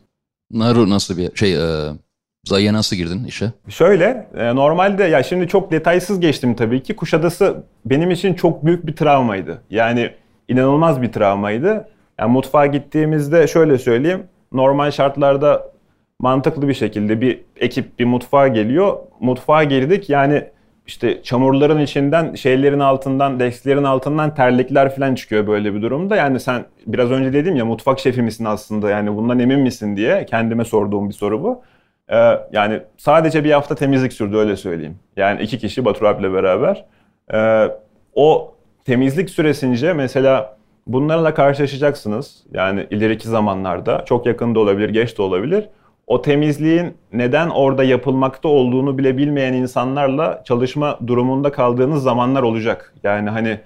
[0.52, 1.90] Naru nasıl bir şey e,
[2.46, 3.52] Zayı'ya nasıl girdin işe?
[3.70, 6.96] Şöyle, e, normalde ya şimdi çok detaysız geçtim tabii ki.
[6.96, 9.62] Kuşadası benim için çok büyük bir travmaydı.
[9.70, 10.12] Yani
[10.48, 11.88] inanılmaz bir travmaydı.
[12.20, 14.24] Yani mutfağa gittiğimizde şöyle söyleyeyim.
[14.52, 15.72] Normal şartlarda
[16.20, 18.98] mantıklı bir şekilde bir ekip bir mutfağa geliyor.
[19.20, 20.44] Mutfağa girdik yani
[20.88, 26.16] işte çamurların içinden şeylerin altından, desklerin altından terlikler falan çıkıyor böyle bir durumda.
[26.16, 30.26] Yani sen biraz önce dedim ya mutfak şefi misin aslında yani bundan emin misin diye
[30.26, 31.62] kendime sorduğum bir soru bu.
[32.10, 35.00] Ee, yani sadece bir hafta temizlik sürdü öyle söyleyeyim.
[35.18, 36.86] Yani iki kişi Batur abiyle beraber.
[37.34, 37.68] Ee,
[38.16, 38.55] o
[38.86, 42.44] temizlik süresince mesela bunlarla karşılaşacaksınız.
[42.54, 45.70] Yani ileriki zamanlarda çok yakında olabilir, geç de olabilir.
[46.08, 52.94] O temizliğin neden orada yapılmakta olduğunu bile bilmeyen insanlarla çalışma durumunda kaldığınız zamanlar olacak.
[53.04, 53.60] Yani hani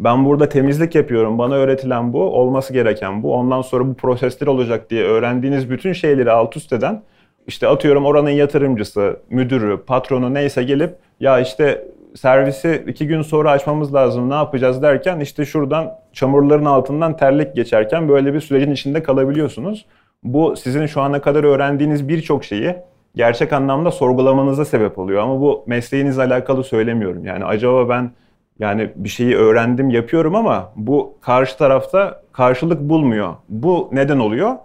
[0.00, 4.90] ben burada temizlik yapıyorum, bana öğretilen bu, olması gereken bu, ondan sonra bu prosesler olacak
[4.90, 7.02] diye öğrendiğiniz bütün şeyleri alt üst eden
[7.46, 11.84] işte atıyorum oranın yatırımcısı, müdürü, patronu neyse gelip ya işte
[12.16, 18.08] servisi iki gün sonra açmamız lazım ne yapacağız derken işte şuradan çamurların altından terlik geçerken
[18.08, 19.86] böyle bir sürecin içinde kalabiliyorsunuz.
[20.22, 22.76] Bu sizin şu ana kadar öğrendiğiniz birçok şeyi
[23.14, 25.22] gerçek anlamda sorgulamanıza sebep oluyor.
[25.22, 27.24] Ama bu mesleğinizle alakalı söylemiyorum.
[27.24, 28.10] Yani acaba ben
[28.58, 33.34] yani bir şeyi öğrendim yapıyorum ama bu karşı tarafta karşılık bulmuyor.
[33.48, 34.56] Bu neden oluyor?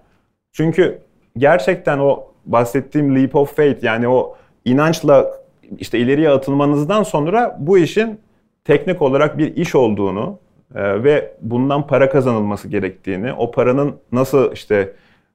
[0.52, 1.02] Çünkü
[1.38, 4.36] gerçekten o bahsettiğim leap of faith yani o
[4.66, 5.41] inançla
[5.80, 8.20] işte ileriye atılmanızdan sonra bu işin
[8.66, 10.40] teknik olarak bir iş olduğunu
[10.76, 14.94] e, ve bundan para kazanılması gerektiğini, o paranın nasıl işte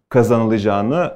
[0.08, 1.12] kazanılacağını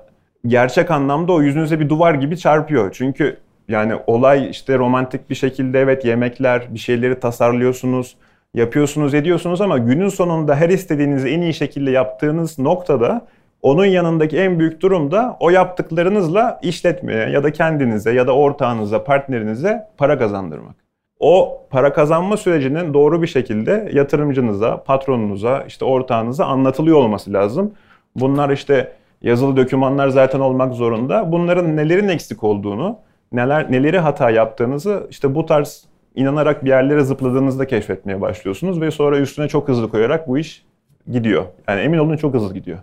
[0.47, 2.93] gerçek anlamda o yüzünüze bir duvar gibi çarpıyor.
[2.93, 3.37] Çünkü
[3.69, 8.17] yani olay işte romantik bir şekilde evet yemekler, bir şeyleri tasarlıyorsunuz,
[8.55, 13.27] yapıyorsunuz, ediyorsunuz ama günün sonunda her istediğinizi en iyi şekilde yaptığınız noktada
[13.63, 19.05] onun yanındaki en büyük durum da o yaptıklarınızla işletmeye ya da kendinize ya da ortağınıza,
[19.05, 20.75] partnerinize para kazandırmak.
[21.21, 27.73] O para kazanma sürecinin doğru bir şekilde yatırımcınıza, patronunuza, işte ortağınıza anlatılıyor olması lazım.
[28.17, 28.93] Bunlar işte
[29.23, 31.33] yazılı dokümanlar zaten olmak zorunda.
[31.33, 32.99] Bunların nelerin eksik olduğunu,
[33.33, 39.19] neler neleri hata yaptığınızı işte bu tarz inanarak bir yerlere zıpladığınızda keşfetmeye başlıyorsunuz ve sonra
[39.19, 40.65] üstüne çok hızlı koyarak bu iş
[41.13, 41.45] gidiyor.
[41.69, 42.79] Yani emin olun çok hızlı gidiyor.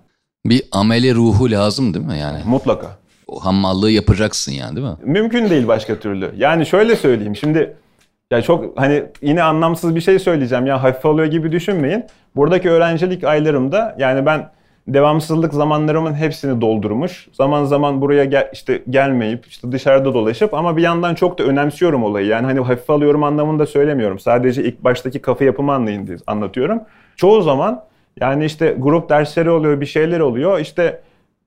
[0.49, 2.39] Bir ameli ruhu lazım değil mi yani?
[2.45, 2.87] Mutlaka.
[3.27, 4.95] O hammallığı yapacaksın yani değil mi?
[5.03, 6.31] Mümkün değil başka türlü.
[6.37, 7.75] Yani şöyle söyleyeyim şimdi
[8.31, 12.03] ya çok hani yine anlamsız bir şey söyleyeceğim ya hafif alıyor gibi düşünmeyin.
[12.35, 14.49] Buradaki öğrencilik aylarımda yani ben
[14.87, 17.27] devamsızlık zamanlarımın hepsini doldurmuş.
[17.33, 22.03] Zaman zaman buraya gel, işte gelmeyip işte dışarıda dolaşıp ama bir yandan çok da önemsiyorum
[22.03, 22.27] olayı.
[22.27, 24.19] Yani hani hafif alıyorum anlamında söylemiyorum.
[24.19, 26.81] Sadece ilk baştaki kafa yapımı anlayın diye anlatıyorum.
[27.15, 27.83] Çoğu zaman
[28.21, 30.59] yani işte grup dersleri oluyor, bir şeyler oluyor.
[30.59, 31.01] İşte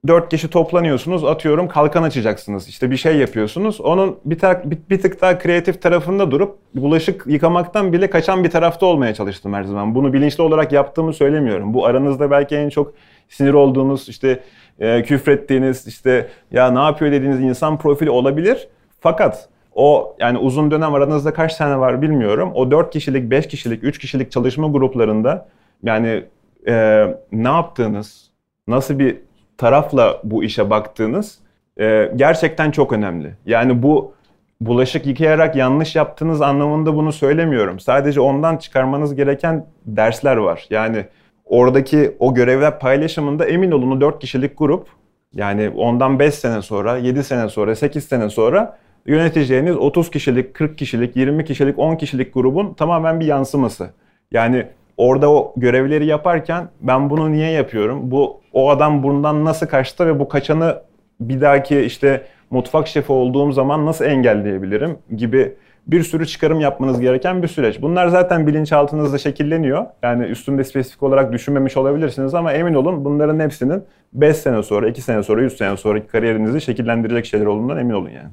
[0.07, 5.01] dört kişi toplanıyorsunuz atıyorum kalkan açacaksınız işte bir şey yapıyorsunuz onun bir, tar- bir, bir
[5.01, 9.95] tık daha kreatif tarafında durup bulaşık yıkamaktan bile kaçan bir tarafta olmaya çalıştım her zaman.
[9.95, 11.75] Bunu bilinçli olarak yaptığımı söylemiyorum.
[11.75, 12.95] Bu aranızda belki en çok
[13.29, 14.41] sinir olduğunuz işte
[14.79, 18.69] e, küfrettiğiniz işte ya ne yapıyor dediğiniz insan profili olabilir.
[19.01, 22.53] Fakat o yani uzun dönem aranızda kaç tane var bilmiyorum.
[22.55, 25.49] O 4 kişilik, 5 kişilik, 3 kişilik çalışma gruplarında
[25.83, 26.25] yani
[26.67, 28.31] e, ne yaptığınız,
[28.69, 29.17] nasıl bir
[29.59, 31.39] tarafla bu işe baktığınız
[31.81, 33.35] e, gerçekten çok önemli.
[33.47, 34.15] Yani bu
[34.61, 37.81] bulaşık yıkayarak yanlış yaptığınız anlamında bunu söylemiyorum.
[37.81, 40.67] Sadece ondan çıkarmanız gereken dersler var.
[40.71, 41.05] Yani
[41.45, 44.87] oradaki o görevler paylaşımında emin olun o 4 kişilik grup
[45.35, 50.79] yani ondan 5 sene sonra, 7 sene sonra, 8 sene sonra yöneteceğiniz 30 kişilik, 40
[50.79, 53.91] kişilik, 20 kişilik, 10 kişilik grubun tamamen bir yansıması.
[54.31, 54.67] Yani
[55.01, 58.11] orada o görevleri yaparken ben bunu niye yapıyorum?
[58.11, 60.83] Bu o adam bundan nasıl kaçtı ve bu kaçanı
[61.21, 65.55] bir dahaki işte mutfak şefi olduğum zaman nasıl engelleyebilirim gibi
[65.87, 67.83] bir sürü çıkarım yapmanız gereken bir süreç.
[67.83, 69.87] Bunlar zaten bilinçaltınızda şekilleniyor.
[70.03, 73.83] Yani üstünde spesifik olarak düşünmemiş olabilirsiniz ama emin olun bunların hepsinin
[74.13, 78.11] 5 sene sonra, 2 sene sonra, 100 sene sonraki kariyerinizi şekillendirecek şeyler olduğundan emin olun
[78.11, 78.31] yani.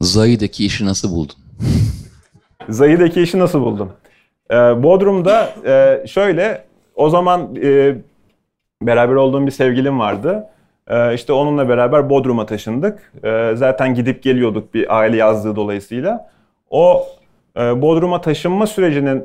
[0.00, 1.36] Zayi'deki işi nasıl buldun?
[2.68, 3.92] Zayi'deki işi nasıl buldum?
[4.50, 7.94] Ee, Bodrum'da e, şöyle, o zaman e,
[8.82, 10.46] beraber olduğum bir sevgilim vardı.
[10.88, 13.12] E, işte onunla beraber Bodrum'a taşındık.
[13.24, 16.30] E, zaten gidip geliyorduk bir aile yazdığı dolayısıyla.
[16.70, 17.06] O
[17.56, 19.24] e, Bodrum'a taşınma sürecinin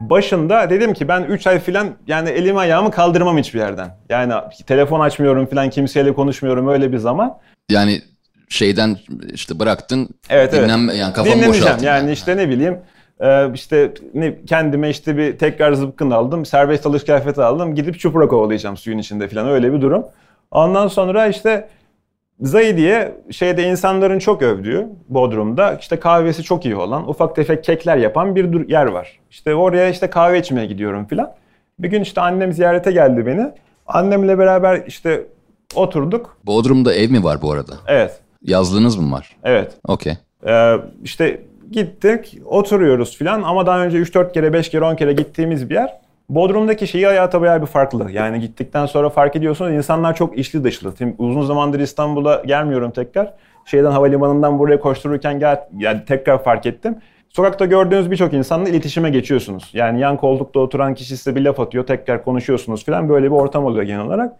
[0.00, 3.96] başında dedim ki ben 3 ay falan yani elimi ayağımı kaldırmam hiçbir yerden.
[4.08, 4.32] Yani
[4.66, 7.38] telefon açmıyorum falan kimseyle konuşmuyorum öyle bir zaman.
[7.70, 8.02] Yani
[8.48, 8.96] şeyden
[9.32, 10.08] işte bıraktın.
[10.30, 10.64] Evet, evet.
[10.64, 11.50] dinlenme, yani Dinlemeyeceğim.
[11.50, 11.86] boşalttın.
[11.86, 12.78] Yani işte ne bileyim
[13.20, 16.46] e, işte ne, kendime işte bir tekrar zıpkın aldım.
[16.46, 17.74] Serbest dalış kıyafeti aldım.
[17.74, 20.04] Gidip çupra kovalayacağım suyun içinde falan öyle bir durum.
[20.50, 21.68] Ondan sonra işte
[22.40, 27.96] Zayi diye şeyde insanların çok övdüğü Bodrum'da işte kahvesi çok iyi olan ufak tefek kekler
[27.96, 29.18] yapan bir yer var.
[29.30, 31.32] İşte oraya işte kahve içmeye gidiyorum filan.
[31.78, 33.50] Bir gün işte annem ziyarete geldi beni.
[33.86, 35.26] Annemle beraber işte
[35.74, 36.36] oturduk.
[36.46, 37.72] Bodrum'da ev mi var bu arada?
[37.86, 39.36] Evet, Yazlığınız mı var?
[39.44, 39.72] evet.
[39.88, 40.16] Okey.
[40.46, 45.70] Ee, işte gittik, oturuyoruz filan ama daha önce 3-4 kere, 5 kere, 10 kere gittiğimiz
[45.70, 46.00] bir yer.
[46.28, 48.10] Bodrum'daki şeyi hayata bayağı bir farklı.
[48.10, 50.92] Yani gittikten sonra fark ediyorsunuz insanlar çok içli dışlı.
[50.98, 53.34] Şimdi uzun zamandır İstanbul'a gelmiyorum tekrar.
[53.64, 56.96] Şeyden havalimanından buraya koştururken gel, yani tekrar fark ettim.
[57.28, 59.70] Sokakta gördüğünüz birçok insanla iletişime geçiyorsunuz.
[59.72, 63.08] Yani yan koltukta oturan kişi size bir laf atıyor, tekrar konuşuyorsunuz filan.
[63.08, 64.32] Böyle bir ortam oluyor genel olarak.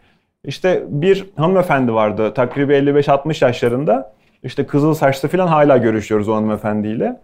[0.45, 4.13] İşte bir hanımefendi vardı takribi 55-60 yaşlarında.
[4.43, 7.21] İşte kızıl saçlı falan hala görüşüyoruz o hanımefendiyle.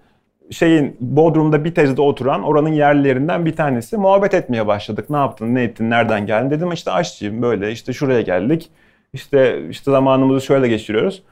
[0.51, 3.97] Şeyin Bodrum'da bir tezde oturan oranın yerlilerinden bir tanesi.
[3.97, 5.11] Muhabbet etmeye başladık.
[5.11, 6.51] Ne yaptın, ne ettin, nereden geldin?
[6.51, 8.71] Dedim işte aşçıyım böyle işte şuraya geldik.
[9.13, 11.23] İşte işte zamanımızı şöyle geçiriyoruz.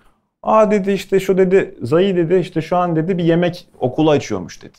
[0.43, 4.63] Aa dedi işte şu dedi Zayi dedi işte şu an dedi bir yemek okulu açıyormuş
[4.63, 4.79] dedi.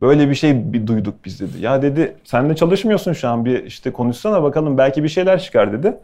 [0.00, 1.60] Böyle bir şey bir duyduk biz dedi.
[1.60, 5.72] Ya dedi sen de çalışmıyorsun şu an bir işte konuşsana bakalım belki bir şeyler çıkar
[5.72, 5.96] dedi.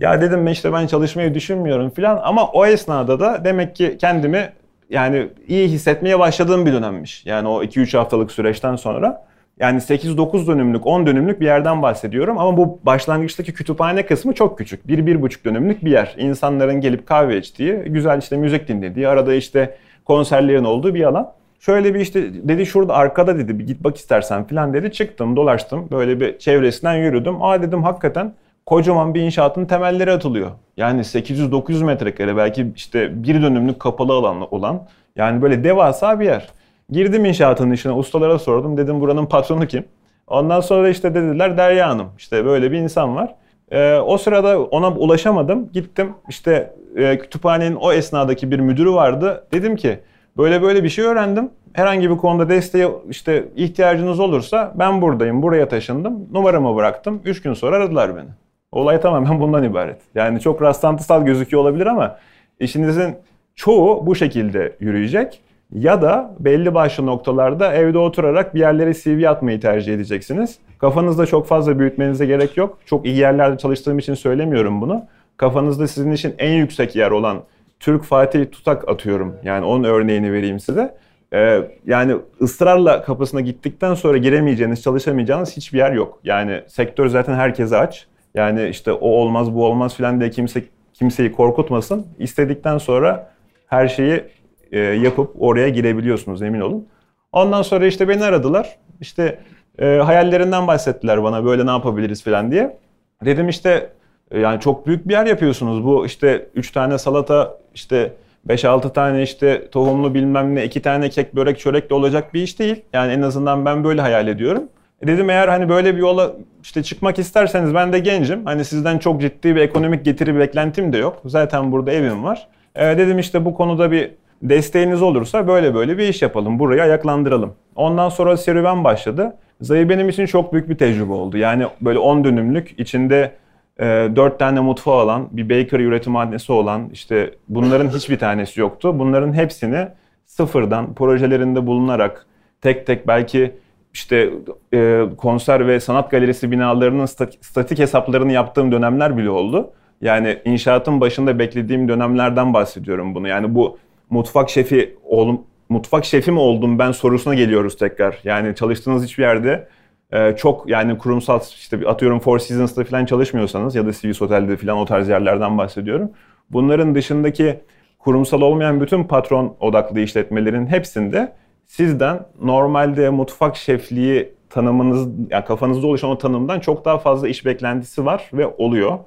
[0.00, 4.52] Ya dedim ben işte ben çalışmayı düşünmüyorum filan ama o esnada da demek ki kendimi
[4.90, 7.26] yani iyi hissetmeye başladığım bir dönemmiş.
[7.26, 9.26] Yani o 2-3 haftalık süreçten sonra.
[9.58, 14.84] Yani 8-9 dönümlük, 10 dönümlük bir yerden bahsediyorum ama bu başlangıçtaki kütüphane kısmı çok küçük.
[14.86, 16.14] 1-1,5 dönümlük bir yer.
[16.18, 21.32] İnsanların gelip kahve içtiği, güzel işte müzik dinlediği, arada işte konserlerin olduğu bir alan.
[21.60, 24.92] Şöyle bir işte dedi şurada arkada dedi bir git bak istersen filan dedi.
[24.92, 27.42] Çıktım dolaştım böyle bir çevresinden yürüdüm.
[27.42, 28.32] Aa dedim hakikaten
[28.66, 30.50] kocaman bir inşaatın temelleri atılıyor.
[30.76, 36.48] Yani 800-900 metrekare belki işte bir dönümlük kapalı alan olan yani böyle devasa bir yer.
[36.90, 39.84] Girdim inşaatın içine ustalara sordum dedim buranın patronu kim?
[40.26, 43.34] Ondan sonra işte dediler Derya Hanım işte böyle bir insan var.
[43.70, 45.68] Ee, o sırada ona ulaşamadım.
[45.72, 49.46] Gittim işte e, kütüphanenin o esnadaki bir müdürü vardı.
[49.52, 49.98] Dedim ki
[50.36, 51.50] böyle böyle bir şey öğrendim.
[51.72, 55.42] Herhangi bir konuda desteğe işte ihtiyacınız olursa ben buradayım.
[55.42, 56.28] Buraya taşındım.
[56.32, 57.20] Numaramı bıraktım.
[57.24, 58.28] Üç gün sonra aradılar beni.
[58.72, 60.00] Olay tamamen bundan ibaret.
[60.14, 62.16] Yani çok rastlantısal gözüküyor olabilir ama
[62.60, 63.16] işinizin
[63.54, 65.40] çoğu bu şekilde yürüyecek.
[65.72, 70.58] Ya da belli başlı noktalarda evde oturarak bir yerlere CV atmayı tercih edeceksiniz.
[70.78, 72.78] Kafanızda çok fazla büyütmenize gerek yok.
[72.86, 75.04] Çok iyi yerlerde çalıştığım için söylemiyorum bunu.
[75.36, 77.42] Kafanızda sizin için en yüksek yer olan
[77.80, 79.36] Türk Fatih Tutak atıyorum.
[79.44, 80.94] Yani onun örneğini vereyim size.
[81.32, 86.20] Ee, yani ısrarla kapısına gittikten sonra giremeyeceğiniz, çalışamayacağınız hiçbir yer yok.
[86.24, 88.06] Yani sektör zaten herkese aç.
[88.34, 92.06] Yani işte o olmaz bu olmaz filan diye kimse kimseyi korkutmasın.
[92.18, 93.30] İstedikten sonra
[93.66, 94.24] her şeyi
[94.72, 96.88] e, yapıp oraya girebiliyorsunuz emin olun.
[97.32, 98.76] Ondan sonra işte beni aradılar.
[99.00, 99.38] İşte
[99.78, 102.76] e, hayallerinden bahsettiler bana böyle ne yapabiliriz filan diye.
[103.24, 103.90] Dedim işte
[104.30, 105.84] E, yani çok büyük bir yer yapıyorsunuz.
[105.84, 108.12] Bu işte 3 tane salata işte
[108.48, 112.58] 5-6 tane işte tohumlu bilmem ne, 2 tane kek, börek, çörek de olacak bir iş
[112.58, 112.82] değil.
[112.92, 114.62] Yani en azından ben böyle hayal ediyorum.
[115.02, 118.44] E dedim eğer hani böyle bir yola işte çıkmak isterseniz ben de gencim.
[118.44, 121.20] Hani sizden çok ciddi bir ekonomik getiri beklentim de yok.
[121.24, 122.48] Zaten burada evim var.
[122.74, 124.10] E dedim işte bu konuda bir
[124.42, 126.58] desteğiniz olursa böyle böyle bir iş yapalım.
[126.58, 127.54] Burayı ayaklandıralım.
[127.76, 129.36] Ondan sonra serüven başladı.
[129.60, 131.36] Zayı benim için çok büyük bir tecrübe oldu.
[131.36, 133.32] Yani böyle 10 dönümlük içinde
[133.78, 133.84] e,
[134.16, 138.98] 4 tane mutfağı olan, bir bakery üretim adresi olan işte bunların hiçbir tanesi yoktu.
[138.98, 139.88] Bunların hepsini
[140.26, 142.26] sıfırdan projelerinde bulunarak
[142.60, 143.52] tek tek belki
[143.94, 144.30] işte
[144.74, 147.06] e, konser ve sanat galerisi binalarının
[147.40, 149.72] statik hesaplarını yaptığım dönemler bile oldu.
[150.00, 153.28] Yani inşaatın başında beklediğim dönemlerden bahsediyorum bunu.
[153.28, 153.78] Yani bu
[154.10, 158.18] mutfak şefi oğlum mutfak şefi mi oldum ben sorusuna geliyoruz tekrar.
[158.24, 159.68] Yani çalıştığınız hiçbir yerde
[160.12, 164.78] e, çok yani kurumsal işte atıyorum Four Seasons'ta falan çalışmıyorsanız ya da Swiss Otel'de falan
[164.78, 166.10] o tarz yerlerden bahsediyorum.
[166.50, 167.60] Bunların dışındaki
[167.98, 171.32] kurumsal olmayan bütün patron odaklı işletmelerin hepsinde
[171.70, 178.06] sizden normalde mutfak şefliği tanımınız, yani kafanızda oluşan o tanımdan çok daha fazla iş beklentisi
[178.06, 178.98] var ve oluyor.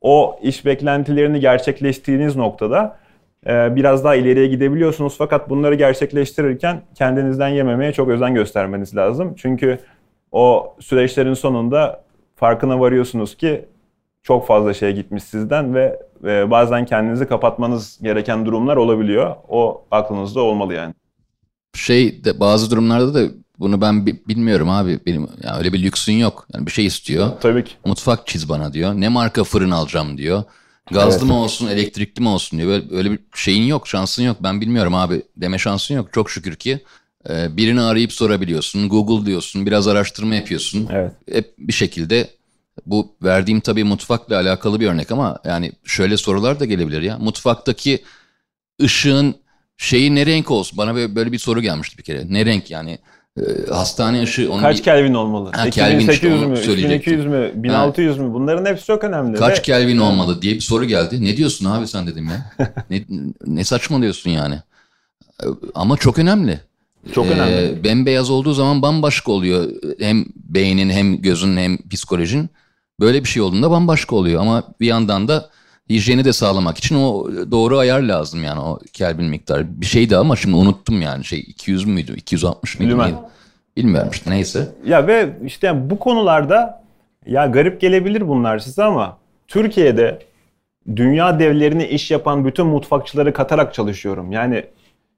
[0.00, 2.98] O iş beklentilerini gerçekleştiğiniz noktada
[3.46, 5.14] e, biraz daha ileriye gidebiliyorsunuz.
[5.18, 9.34] Fakat bunları gerçekleştirirken kendinizden yememeye çok özen göstermeniz lazım.
[9.36, 9.78] Çünkü
[10.32, 12.04] o süreçlerin sonunda
[12.36, 13.64] farkına varıyorsunuz ki
[14.22, 16.00] çok fazla şey gitmiş sizden ve
[16.50, 19.36] bazen kendinizi kapatmanız gereken durumlar olabiliyor.
[19.48, 20.94] O aklınızda olmalı yani
[21.78, 25.00] şey de bazı durumlarda da bunu ben bilmiyorum abi.
[25.06, 26.46] Benim yani öyle bir lüksün yok.
[26.54, 27.30] Yani bir şey istiyor.
[27.40, 27.72] Tabii ki.
[27.84, 28.94] Mutfak çiz bana diyor.
[28.94, 30.44] Ne marka fırın alacağım diyor.
[30.90, 31.22] Gazlı evet.
[31.22, 32.70] mı olsun, elektrikli mi olsun diyor.
[32.70, 34.36] Böyle, öyle bir şeyin yok, şansın yok.
[34.40, 35.22] Ben bilmiyorum abi.
[35.36, 36.08] Deme şansın yok.
[36.12, 36.80] Çok şükür ki
[37.30, 38.88] e, birini arayıp sorabiliyorsun.
[38.88, 40.88] Google diyorsun, biraz araştırma yapıyorsun.
[40.92, 41.12] Evet.
[41.32, 42.30] Hep bir şekilde
[42.86, 47.18] bu verdiğim tabii mutfakla alakalı bir örnek ama yani şöyle sorular da gelebilir ya.
[47.18, 48.02] Mutfaktaki
[48.82, 49.34] ışığın
[49.76, 50.78] şeyi ne renk olsun?
[50.78, 52.24] Bana böyle, böyle bir soru gelmişti bir kere.
[52.28, 52.98] Ne renk yani?
[53.38, 54.52] E, hastane ışığı...
[54.52, 54.82] Onun Kaç bir...
[54.82, 55.50] Kelvin olmalı?
[55.52, 56.58] Ha, 2800 işte, mü?
[56.58, 57.52] 3200 mü?
[57.54, 58.22] 1600 ha.
[58.22, 58.34] mü?
[58.34, 59.38] Bunların hepsi çok önemli.
[59.38, 59.62] Kaç Ve...
[59.62, 61.24] Kelvin olmalı diye bir soru geldi.
[61.24, 62.66] Ne diyorsun abi sen dedim ya.
[62.90, 63.04] ne,
[63.46, 64.58] ne saçmalıyorsun yani?
[65.74, 66.60] Ama çok önemli.
[67.14, 67.52] Çok önemli.
[67.52, 69.70] Ee, bembeyaz olduğu zaman bambaşka oluyor.
[69.98, 72.50] Hem beynin hem gözün hem psikolojin.
[73.00, 74.40] Böyle bir şey olduğunda bambaşka oluyor.
[74.40, 75.50] Ama bir yandan da
[75.92, 79.66] hijyeni de sağlamak için o doğru ayar lazım yani o Kelvin miktarı.
[79.80, 82.90] Bir şeydi ama şimdi unuttum yani şey 200 müydü 260 mıydı?
[82.90, 83.18] Bilmem.
[83.76, 84.68] Bilmiyorum işte neyse.
[84.86, 86.82] Ya ve işte yani bu konularda
[87.26, 90.18] ya garip gelebilir bunlar size ama Türkiye'de
[90.96, 94.32] dünya devlerini iş yapan bütün mutfakçıları katarak çalışıyorum.
[94.32, 94.64] Yani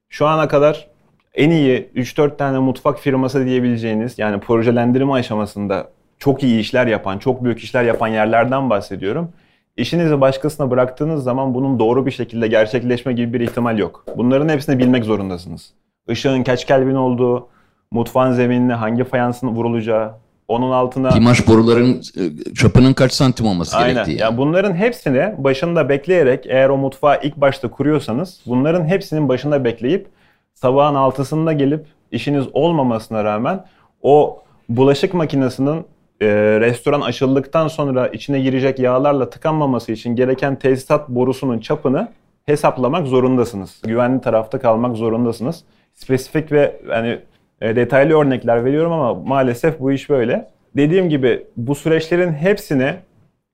[0.09, 0.87] şu ana kadar
[1.33, 7.43] en iyi 3-4 tane mutfak firması diyebileceğiniz yani projelendirme aşamasında çok iyi işler yapan, çok
[7.43, 9.29] büyük işler yapan yerlerden bahsediyorum.
[9.77, 14.05] İşinizi başkasına bıraktığınız zaman bunun doğru bir şekilde gerçekleşme gibi bir ihtimal yok.
[14.17, 15.73] Bunların hepsini bilmek zorundasınız.
[16.09, 17.47] Işığın kaç kelvin olduğu,
[17.91, 20.11] mutfağın zeminine hangi fayansın vurulacağı,
[20.47, 21.09] onun altına...
[21.09, 23.93] Pimaş boruların e, çapının kaç santim olması Aynen.
[23.93, 24.17] gerektiği.
[24.19, 24.37] Yani.
[24.37, 30.07] bunların hepsini başında bekleyerek eğer o mutfağı ilk başta kuruyorsanız bunların hepsinin başında bekleyip
[30.53, 33.65] sabahın altısında gelip işiniz olmamasına rağmen
[34.01, 35.85] o bulaşık makinesinin
[36.21, 36.27] e,
[36.59, 42.07] restoran açıldıktan sonra içine girecek yağlarla tıkanmaması için gereken tesisat borusunun çapını
[42.45, 43.81] hesaplamak zorundasınız.
[43.85, 45.63] Güvenli tarafta kalmak zorundasınız.
[45.93, 47.19] Spesifik ve yani
[47.61, 50.49] e, detaylı örnekler veriyorum ama maalesef bu iş böyle.
[50.75, 52.95] Dediğim gibi bu süreçlerin hepsine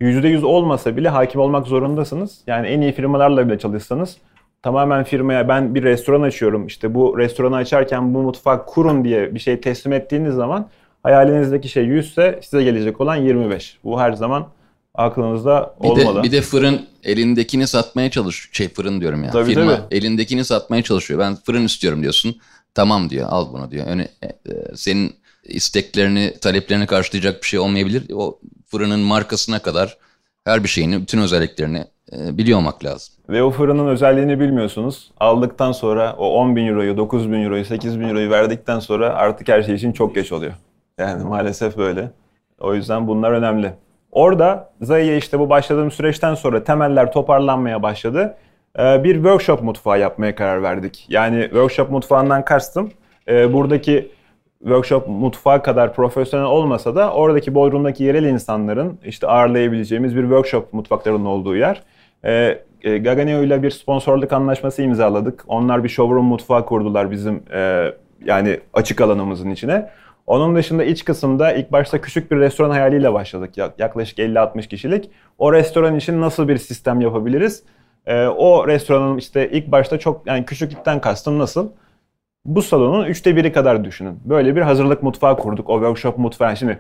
[0.02, 2.42] %100 olmasa bile hakim olmak zorundasınız.
[2.48, 4.18] Yani en iyi firmalarla bile çalışsanız
[4.64, 9.40] tamamen firmaya ben bir restoran açıyorum işte bu restoranı açarken bu mutfak kurun diye bir
[9.40, 10.70] şey teslim ettiğiniz zaman
[11.04, 13.78] Hayalinizdeki şey 100 ise size gelecek olan 25.
[13.84, 14.48] Bu her zaman
[14.96, 16.20] aklınızda bir olmalı.
[16.20, 19.32] De, bir de fırın elindekini satmaya çalış şey fırın diyorum ya.
[19.32, 19.96] Tabii, Firma tabii.
[19.96, 21.20] elindekini satmaya çalışıyor.
[21.20, 22.36] Ben fırın istiyorum diyorsun.
[22.74, 23.28] Tamam diyor.
[23.30, 23.88] Al bunu diyor.
[23.88, 24.30] Yani e,
[24.76, 28.04] senin isteklerini, taleplerini karşılayacak bir şey olmayabilir.
[28.14, 29.98] O fırının markasına kadar
[30.46, 33.14] her bir şeyini, bütün özelliklerini e, biliyor olmak lazım.
[33.30, 35.12] Ve o fırının özelliğini bilmiyorsunuz.
[35.20, 39.48] Aldıktan sonra o 10 bin euroyu, 9 bin euroyu, 8 bin euroyu verdikten sonra artık
[39.48, 40.54] her şey için çok geç oluyor.
[40.98, 42.12] Yani maalesef böyle.
[42.60, 43.74] O yüzden bunlar önemli.
[44.12, 48.38] Orada Zayı'ya işte bu başladığım süreçten sonra temeller toparlanmaya başladı.
[48.80, 51.06] Ee, bir workshop mutfağı yapmaya karar verdik.
[51.10, 52.92] Yani workshop mutfağından kastım
[53.28, 54.12] e, buradaki
[54.60, 61.26] workshop mutfağı kadar profesyonel olmasa da oradaki Bodrum'daki yerel insanların işte ağırlayabileceğimiz bir workshop mutfaklarının
[61.26, 61.82] olduğu yer.
[62.26, 65.44] Ee, e, Gaganeo ile bir sponsorluk anlaşması imzaladık.
[65.48, 67.92] Onlar bir showroom mutfağı kurdular bizim e,
[68.26, 69.90] yani açık alanımızın içine.
[70.32, 73.58] Onun dışında iç kısımda ilk başta küçük bir restoran hayaliyle başladık.
[73.78, 75.10] Yaklaşık 50-60 kişilik.
[75.38, 77.64] O restoran için nasıl bir sistem yapabiliriz?
[78.06, 81.70] Ee, o restoranın işte ilk başta çok yani küçüklükten kastım nasıl?
[82.46, 84.20] Bu salonun üçte biri kadar düşünün.
[84.26, 85.70] Böyle bir hazırlık mutfağı kurduk.
[85.70, 86.58] O workshop mutfağı.
[86.58, 86.80] Şimdi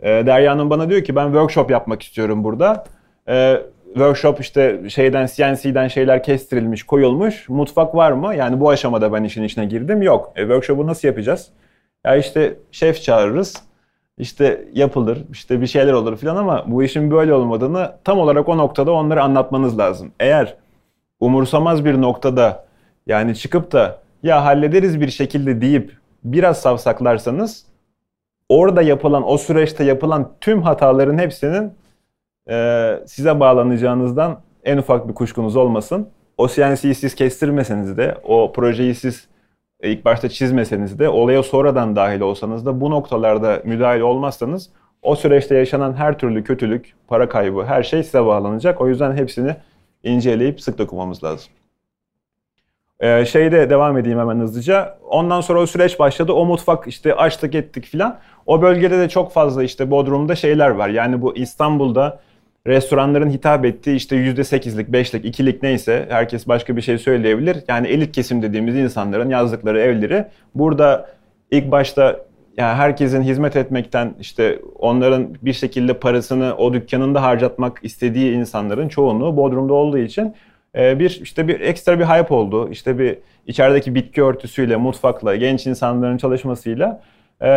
[0.00, 2.84] e, Derya bana diyor ki ben workshop yapmak istiyorum burada.
[3.28, 7.48] E, workshop işte şeyden CNC'den şeyler kestirilmiş, koyulmuş.
[7.48, 8.34] Mutfak var mı?
[8.34, 10.02] Yani bu aşamada ben işin içine girdim.
[10.02, 10.32] Yok.
[10.36, 11.50] E, workshop'u nasıl yapacağız?
[12.04, 13.62] Ya işte şef çağırırız.
[14.18, 18.58] İşte yapılır, işte bir şeyler olur falan ama bu işin böyle olmadığını tam olarak o
[18.58, 20.12] noktada onları anlatmanız lazım.
[20.20, 20.56] Eğer
[21.20, 22.66] umursamaz bir noktada
[23.06, 25.92] yani çıkıp da ya hallederiz bir şekilde deyip
[26.24, 27.66] biraz savsaklarsanız
[28.48, 31.72] orada yapılan, o süreçte yapılan tüm hataların hepsinin
[32.50, 36.08] e, size bağlanacağınızdan en ufak bir kuşkunuz olmasın.
[36.38, 39.28] O CNC'yi siz kestirmeseniz de, o projeyi siz
[39.88, 44.70] ilk başta çizmeseniz de, olaya sonradan dahil olsanız da bu noktalarda müdahil olmazsanız
[45.02, 48.80] o süreçte yaşanan her türlü kötülük, para kaybı, her şey size bağlanacak.
[48.80, 49.56] O yüzden hepsini
[50.02, 51.52] inceleyip sık dokumamız lazım.
[53.00, 54.98] Ee, şeyde devam edeyim hemen hızlıca.
[55.08, 56.32] Ondan sonra o süreç başladı.
[56.32, 58.18] O mutfak işte açtık ettik filan.
[58.46, 60.88] O bölgede de çok fazla işte Bodrum'da şeyler var.
[60.88, 62.20] Yani bu İstanbul'da
[62.66, 67.56] restoranların hitap ettiği işte %8'lik, 5'lik, 2'lik neyse herkes başka bir şey söyleyebilir.
[67.68, 71.10] Yani elit kesim dediğimiz insanların yazdıkları evleri burada
[71.50, 72.20] ilk başta
[72.56, 79.36] yani herkesin hizmet etmekten işte onların bir şekilde parasını o dükkanında harcatmak istediği insanların çoğunluğu
[79.36, 80.34] Bodrum'da olduğu için
[80.76, 82.68] e, bir işte bir ekstra bir hype oldu.
[82.70, 87.02] İşte bir içerideki bitki örtüsüyle, mutfakla, genç insanların çalışmasıyla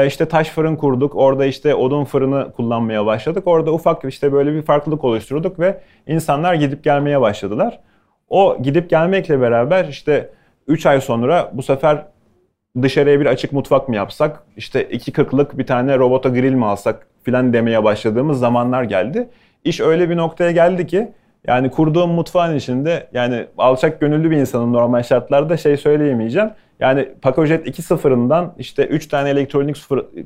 [0.07, 1.15] işte taş fırın kurduk.
[1.15, 3.43] Orada işte odun fırını kullanmaya başladık.
[3.47, 7.79] Orada ufak işte böyle bir farklılık oluşturduk ve insanlar gidip gelmeye başladılar.
[8.29, 10.29] O gidip gelmekle beraber işte
[10.67, 12.05] 3 ay sonra bu sefer
[12.81, 17.07] dışarıya bir açık mutfak mı yapsak, işte iki kırklık bir tane robota grill mi alsak
[17.23, 19.29] filan demeye başladığımız zamanlar geldi.
[19.63, 21.11] İş öyle bir noktaya geldi ki
[21.47, 26.49] yani kurduğum mutfağın içinde yani alçak gönüllü bir insanın normal şartlarda şey söyleyemeyeceğim.
[26.79, 29.75] Yani Pacojet 2.0'ından işte 3 tane elektronik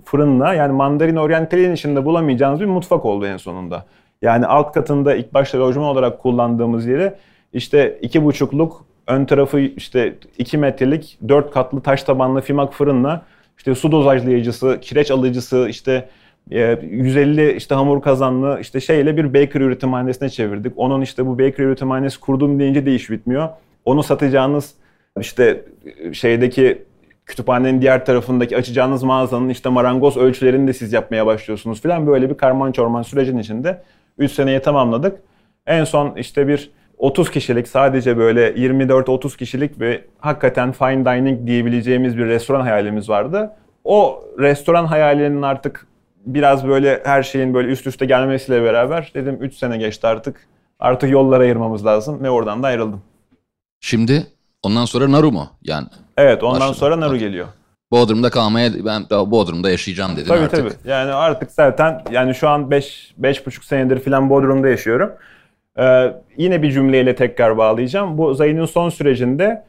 [0.06, 3.86] fırınla yani Mandarin Oriental'in içinde bulamayacağınız bir mutfak oldu en sonunda.
[4.22, 7.14] Yani alt katında ilk başta lojman olarak kullandığımız yeri
[7.54, 13.22] işte iki buçukluk ön tarafı işte 2 metrelik 4 katlı taş tabanlı fimak fırınla
[13.58, 16.10] işte su dozajlayıcısı, kireç alıcısı, işte
[16.50, 20.74] 150 e, işte hamur kazanlı işte şeyle bir bakery üretimhanesine çevirdik.
[20.76, 23.50] Onun işte bu bakery üretimhanesi kurdum deyince de iş bitmiyor.
[23.86, 24.74] Onu satacağınız
[25.20, 25.66] işte
[26.14, 26.86] şeydeki
[27.26, 32.38] kütüphanenin diğer tarafındaki açacağınız mağazanın işte marangoz ölçülerini de siz yapmaya başlıyorsunuz filan böyle bir
[32.38, 33.82] karman çorman sürecin içinde
[34.18, 35.22] 3 seneyi tamamladık.
[35.68, 42.18] En son işte bir 30 kişilik sadece böyle 24-30 kişilik bir hakikaten fine dining diyebileceğimiz
[42.18, 43.52] bir restoran hayalimiz vardı.
[43.84, 45.88] O restoran hayalinin artık
[46.26, 50.48] biraz böyle her şeyin böyle üst üste gelmesiyle beraber dedim 3 sene geçti artık.
[50.80, 53.02] Artık yollara ayırmamız lazım ve oradan da ayrıldım.
[53.80, 54.28] Şimdi
[54.64, 55.50] ondan sonra Naru mu?
[55.64, 55.88] Yani
[56.18, 56.76] Evet ondan başladım.
[56.76, 57.48] sonra Naru geliyor.
[57.92, 60.60] Bodrum'da kalmaya ben daha Bodrum'da yaşayacağım dedin tabii, artık.
[60.60, 60.90] Tabii tabii.
[60.90, 65.12] Yani artık zaten yani şu an 5 5,5 senedir falan Bodrum'da yaşıyorum.
[65.80, 68.18] Ee, yine bir cümleyle tekrar bağlayacağım.
[68.18, 69.64] Bu Zayn'in son sürecinde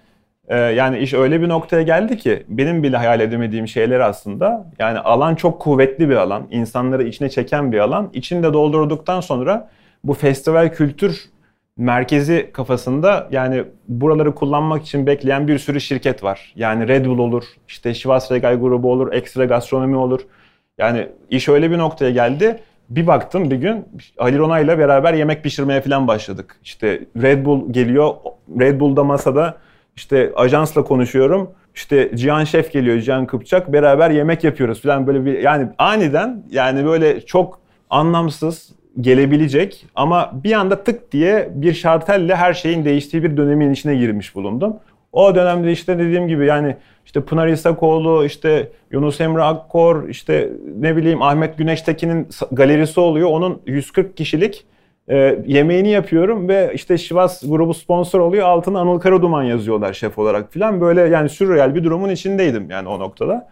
[0.49, 4.99] e, yani iş öyle bir noktaya geldi ki benim bile hayal edemediğim şeyler aslında yani
[4.99, 8.11] alan çok kuvvetli bir alan, insanları içine çeken bir alan.
[8.13, 9.71] İçinde doldurduktan sonra
[10.05, 11.25] bu festival kültür
[11.77, 16.53] merkezi kafasında yani buraları kullanmak için bekleyen bir sürü şirket var.
[16.57, 20.21] Yani Red Bull olur, işte Şivas Regal grubu olur, Ekstra Gastronomi olur.
[20.79, 22.61] Yani iş öyle bir noktaya geldi.
[22.91, 26.61] Bir baktım bir gün Ali Ronay'la beraber yemek pişirmeye falan başladık.
[26.63, 28.15] İşte Red Bull geliyor,
[28.61, 29.59] Red Bull'da masada
[29.97, 31.51] işte ajansla konuşuyorum.
[31.75, 33.73] İşte Cihan Şef geliyor, Cihan Kıpçak.
[33.73, 37.61] Beraber yemek yapıyoruz falan böyle bir yani aniden yani böyle çok
[37.91, 43.97] anlamsız gelebilecek ama bir anda tık diye bir şartelle her şeyin değiştiği bir dönemin içine
[43.97, 44.77] girmiş bulundum.
[45.13, 46.77] O dönemde işte dediğim gibi yani
[47.07, 53.29] işte Pınar İsakoğlu, işte Yunus Emre Akkor, işte ne bileyim Ahmet Güneştekin'in galerisi oluyor.
[53.31, 54.65] Onun 140 kişilik
[55.09, 58.49] e, yemeğini yapıyorum ve işte Şivas grubu sponsor oluyor.
[58.49, 60.81] Altına Anıl Karaduman yazıyorlar şef olarak filan.
[60.81, 63.49] Böyle yani sürreal bir durumun içindeydim yani o noktada.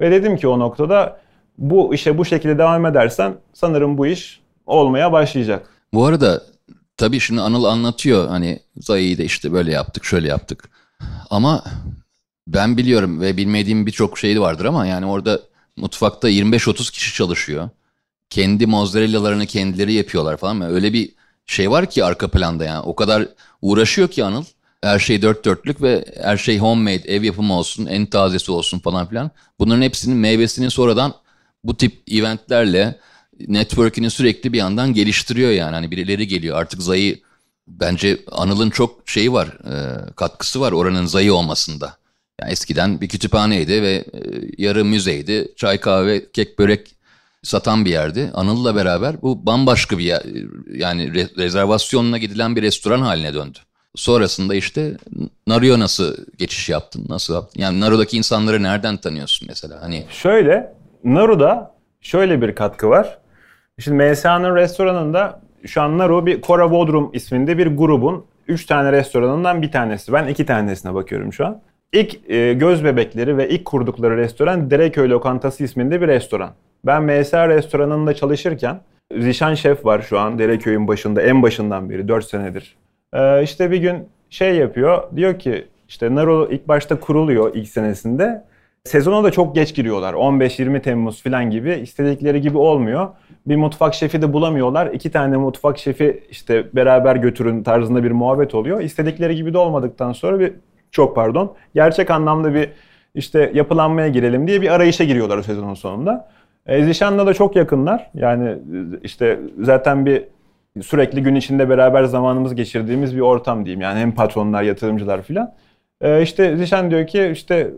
[0.00, 1.20] Ve dedim ki o noktada
[1.58, 5.68] bu işe bu şekilde devam edersen sanırım bu iş olmaya başlayacak.
[5.94, 6.42] Bu arada
[6.96, 10.70] tabii şimdi Anıl anlatıyor hani Zayi'yi de işte böyle yaptık şöyle yaptık.
[11.30, 11.64] Ama
[12.46, 15.40] ben biliyorum ve bilmediğim birçok şey vardır ama yani orada
[15.76, 17.68] mutfakta 25-30 kişi çalışıyor.
[18.30, 20.54] Kendi mozzarellalarını kendileri yapıyorlar falan.
[20.54, 21.10] Yani öyle bir
[21.46, 22.80] şey var ki arka planda yani.
[22.80, 23.28] O kadar
[23.62, 24.44] uğraşıyor ki Anıl.
[24.82, 29.06] Her şey dört dörtlük ve her şey homemade, ev yapımı olsun, en tazesi olsun falan
[29.08, 29.30] filan.
[29.58, 31.14] Bunların hepsinin meyvesini sonradan
[31.64, 32.98] bu tip eventlerle
[33.48, 35.74] network'ünü sürekli bir yandan geliştiriyor yani.
[35.74, 36.58] Hani birileri geliyor.
[36.58, 37.20] Artık Zayı
[37.68, 39.74] bence Anıl'ın çok şeyi var, e,
[40.16, 41.96] katkısı var oranın Zayı olmasında.
[42.40, 44.20] Yani eskiden bir kütüphaneydi ve e,
[44.58, 45.52] yarı müzeydi.
[45.56, 46.94] Çay, kahve, kek, börek
[47.42, 48.30] satan bir yerdi.
[48.34, 50.22] Anıl'la beraber bu bambaşka bir yer,
[50.74, 53.58] yani re- rezervasyonla gidilen bir restoran haline döndü.
[53.94, 54.96] Sonrasında işte
[55.46, 57.06] Naru'ya nasıl geçiş yaptın?
[57.08, 57.62] Nasıl yaptın?
[57.62, 59.82] Yani Naru'daki insanları nereden tanıyorsun mesela?
[59.82, 60.74] Hani Şöyle,
[61.04, 63.18] Naru'da şöyle bir katkı var.
[63.78, 69.62] Şimdi MSA'nın restoranında şu an Naru bir Kora Bodrum isminde bir grubun 3 tane restoranından
[69.62, 70.12] bir tanesi.
[70.12, 71.60] Ben 2 tanesine bakıyorum şu an.
[71.92, 76.50] İlk e, göz bebekleri ve ilk kurdukları restoran Dereköy Lokantası isminde bir restoran.
[76.86, 78.80] Ben MSA restoranında çalışırken
[79.18, 82.76] Zişan Şef var şu an Dereköy'ün başında en başından beri 4 senedir.
[83.12, 88.44] Ee, işte bir gün şey yapıyor diyor ki işte Naru ilk başta kuruluyor ilk senesinde.
[88.88, 90.14] Sezona da çok geç giriyorlar.
[90.14, 91.72] 15-20 Temmuz falan gibi.
[91.72, 93.08] istedikleri gibi olmuyor.
[93.46, 94.86] Bir mutfak şefi de bulamıyorlar.
[94.86, 98.80] İki tane mutfak şefi işte beraber götürün tarzında bir muhabbet oluyor.
[98.80, 100.52] İstedikleri gibi de olmadıktan sonra bir
[100.90, 102.70] çok pardon gerçek anlamda bir
[103.14, 106.30] işte yapılanmaya girelim diye bir arayışa giriyorlar sezonun sonunda.
[106.66, 108.10] E, Zişan'la da çok yakınlar.
[108.14, 108.58] Yani
[109.02, 110.24] işte zaten bir
[110.82, 113.80] sürekli gün içinde beraber zamanımız geçirdiğimiz bir ortam diyeyim.
[113.80, 115.54] Yani hem patronlar, yatırımcılar filan.
[116.00, 117.70] E, işte Zişan diyor ki işte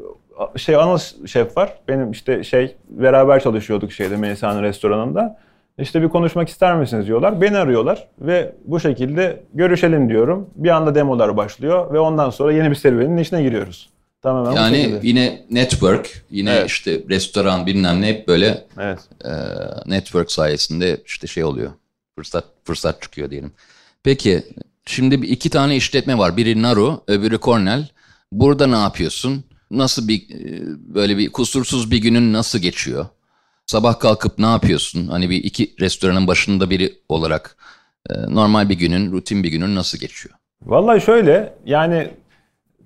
[0.57, 1.79] şey Anıl şef var.
[1.89, 5.39] Benim işte şey beraber çalışıyorduk şeyde Melisa'nın restoranında.
[5.79, 7.41] İşte bir konuşmak ister misiniz diyorlar.
[7.41, 10.51] Beni arıyorlar ve bu şekilde görüşelim diyorum.
[10.57, 13.91] Bir anda demolar başlıyor ve ondan sonra yeni bir serüvenin içine giriyoruz.
[14.23, 16.71] Tamamen yani yine network, yine evet.
[16.71, 18.99] işte restoran bilmem ne hep böyle evet.
[19.25, 19.31] e,
[19.87, 21.71] network sayesinde işte şey oluyor.
[22.19, 23.53] Fırsat fırsat çıkıyor diyelim.
[24.03, 24.43] Peki
[24.87, 26.37] şimdi iki tane işletme var.
[26.37, 27.89] Biri Naru, öbürü Cornell.
[28.33, 29.45] Burada ne yapıyorsun?
[29.71, 30.63] Nasıl bir e,
[30.95, 33.07] böyle bir kusursuz bir günün nasıl geçiyor?
[33.67, 35.09] Sabah kalkıp ne yapıyorsun?
[35.09, 37.57] Hani bir iki restoranın başında biri olarak
[38.11, 40.35] e, normal bir günün, rutin bir günün nasıl geçiyor?
[40.63, 42.11] Vallahi şöyle yani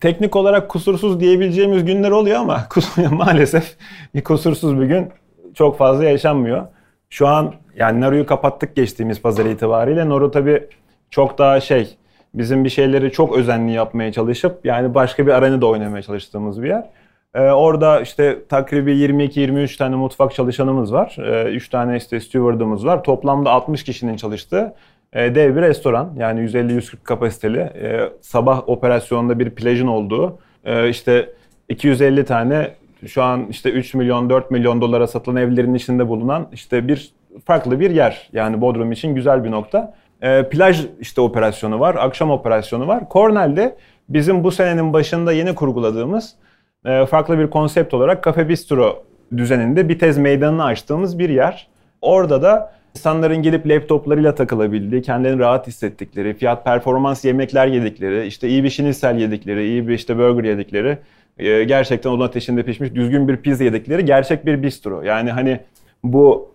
[0.00, 2.68] teknik olarak kusursuz diyebileceğimiz günler oluyor ama
[3.10, 3.76] maalesef
[4.14, 5.08] bir kusursuz bir gün
[5.54, 6.66] çok fazla yaşanmıyor.
[7.10, 10.08] Şu an yani Naru'yu kapattık geçtiğimiz pazar itibariyle.
[10.08, 10.68] Naru tabii
[11.10, 11.96] çok daha şey
[12.34, 16.90] bizim bir şeyleri çok özenli yapmaya çalışıp yani başka bir arenada oynamaya çalıştığımız bir yer.
[17.34, 21.16] Ee, orada işte takribi 22-23 tane mutfak çalışanımız var.
[21.18, 23.04] Ee, 3 tane işte stewardımız var.
[23.04, 24.74] Toplamda 60 kişinin çalıştığı
[25.12, 26.12] e, dev bir restoran.
[26.18, 27.58] Yani 150-140 kapasiteli.
[27.58, 30.38] E, sabah operasyonunda bir plajın olduğu.
[30.64, 31.28] E, işte
[31.68, 32.70] 250 tane
[33.06, 37.12] şu an işte 3 milyon 4 milyon dolara satılan evlerin içinde bulunan işte bir
[37.44, 38.28] farklı bir yer.
[38.32, 39.94] Yani Bodrum için güzel bir nokta.
[40.22, 43.02] E, plaj işte operasyonu var, akşam operasyonu var.
[43.10, 43.76] Cornell'de
[44.08, 46.34] bizim bu senenin başında yeni kurguladığımız
[46.84, 49.04] e, farklı bir konsept olarak Cafe Bistro
[49.36, 51.68] düzeninde bir tez meydanını açtığımız bir yer.
[52.02, 58.64] Orada da insanların gelip laptoplarıyla takılabildiği, kendilerini rahat hissettikleri, fiyat performans yemekler yedikleri, işte iyi
[58.64, 60.98] bir şinisel yedikleri, iyi bir işte burger yedikleri,
[61.38, 65.02] e, gerçekten odun ateşinde pişmiş düzgün bir pizza yedikleri gerçek bir bistro.
[65.02, 65.60] Yani hani
[66.04, 66.50] bu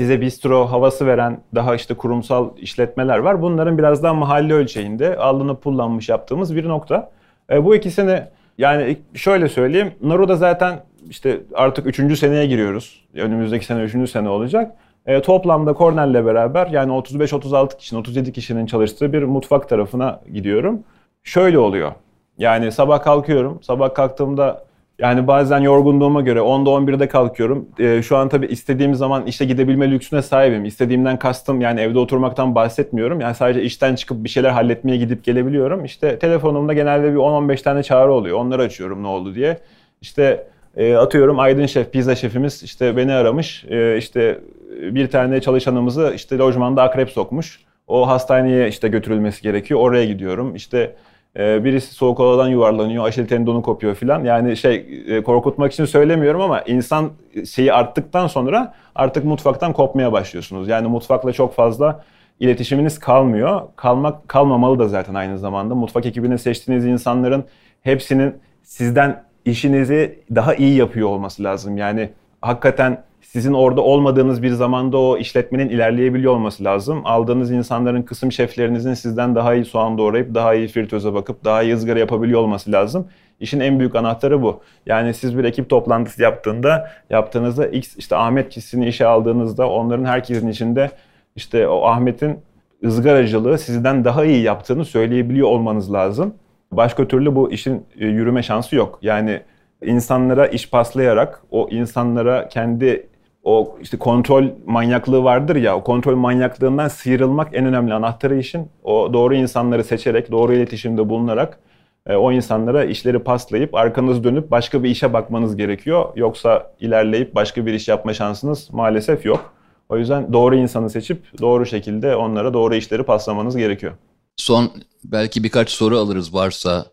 [0.00, 3.42] size bistro havası veren daha işte kurumsal işletmeler var.
[3.42, 7.10] Bunların biraz daha mahalle ölçeğinde alınıp pullanmış yaptığımız bir nokta.
[7.50, 8.22] E, bu ikisini
[8.58, 9.92] yani şöyle söyleyeyim.
[10.02, 10.80] Naru'da zaten
[11.10, 12.18] işte artık 3.
[12.18, 13.04] seneye giriyoruz.
[13.14, 14.10] Önümüzdeki sene 3.
[14.10, 14.76] sene olacak.
[15.06, 20.82] E, toplamda Cornell'le beraber yani 35-36 kişinin, 37 kişinin çalıştığı bir mutfak tarafına gidiyorum.
[21.22, 21.92] Şöyle oluyor.
[22.38, 23.58] Yani sabah kalkıyorum.
[23.62, 24.64] Sabah kalktığımda
[25.00, 27.68] yani bazen yorgunluğuma göre 10'da 11'de kalkıyorum.
[27.78, 30.64] Ee, şu an tabii istediğim zaman işe gidebilme lüksüne sahibim.
[30.64, 33.20] İstediğimden kastım yani evde oturmaktan bahsetmiyorum.
[33.20, 35.84] Yani sadece işten çıkıp bir şeyler halletmeye gidip gelebiliyorum.
[35.84, 38.38] İşte telefonumda genelde bir 10-15 tane çağrı oluyor.
[38.38, 39.58] Onları açıyorum ne oldu diye.
[40.00, 40.46] İşte
[40.76, 43.64] e, atıyorum Aydın Şef, pizza şefimiz işte beni aramış.
[43.68, 44.40] E, işte
[44.80, 47.60] bir tane çalışanımızı işte lojmanda akrep sokmuş.
[47.88, 49.80] O hastaneye işte götürülmesi gerekiyor.
[49.80, 50.54] Oraya gidiyorum.
[50.54, 50.94] İşte
[51.36, 54.24] birisi soğuk odadan yuvarlanıyor, aşil tendonu kopuyor filan.
[54.24, 57.10] Yani şey e, korkutmak için söylemiyorum ama insan
[57.50, 60.68] şeyi arttıktan sonra artık mutfaktan kopmaya başlıyorsunuz.
[60.68, 62.04] Yani mutfakla çok fazla
[62.40, 63.62] iletişiminiz kalmıyor.
[63.76, 65.74] Kalmak kalmamalı da zaten aynı zamanda.
[65.74, 67.44] Mutfak ekibine seçtiğiniz insanların
[67.82, 71.76] hepsinin sizden işinizi daha iyi yapıyor olması lazım.
[71.76, 72.10] Yani
[72.40, 77.02] hakikaten sizin orada olmadığınız bir zamanda o işletmenin ilerleyebiliyor olması lazım.
[77.04, 81.74] Aldığınız insanların kısım şeflerinizin sizden daha iyi soğan doğrayıp, daha iyi fritöze bakıp, daha iyi
[81.74, 83.08] ızgara yapabiliyor olması lazım.
[83.40, 84.60] İşin en büyük anahtarı bu.
[84.86, 90.48] Yani siz bir ekip toplantısı yaptığında, yaptığınızda X işte Ahmet kişisini işe aldığınızda onların herkesin
[90.48, 90.90] içinde
[91.36, 92.38] işte o Ahmet'in
[92.84, 96.34] ızgaracılığı sizden daha iyi yaptığını söyleyebiliyor olmanız lazım.
[96.72, 98.98] Başka türlü bu işin e, yürüme şansı yok.
[99.02, 99.40] Yani
[99.82, 103.06] insanlara iş paslayarak, o insanlara kendi
[103.44, 108.68] o işte kontrol manyaklığı vardır ya o kontrol manyaklığından sıyrılmak en önemli anahtarı işin.
[108.82, 111.58] O doğru insanları seçerek, doğru iletişimde bulunarak
[112.06, 116.08] e, o insanlara işleri paslayıp arkanız dönüp başka bir işe bakmanız gerekiyor.
[116.16, 119.52] Yoksa ilerleyip başka bir iş yapma şansınız maalesef yok.
[119.88, 123.92] O yüzden doğru insanı seçip doğru şekilde onlara doğru işleri paslamanız gerekiyor.
[124.36, 124.70] Son
[125.04, 126.86] belki birkaç soru alırız varsa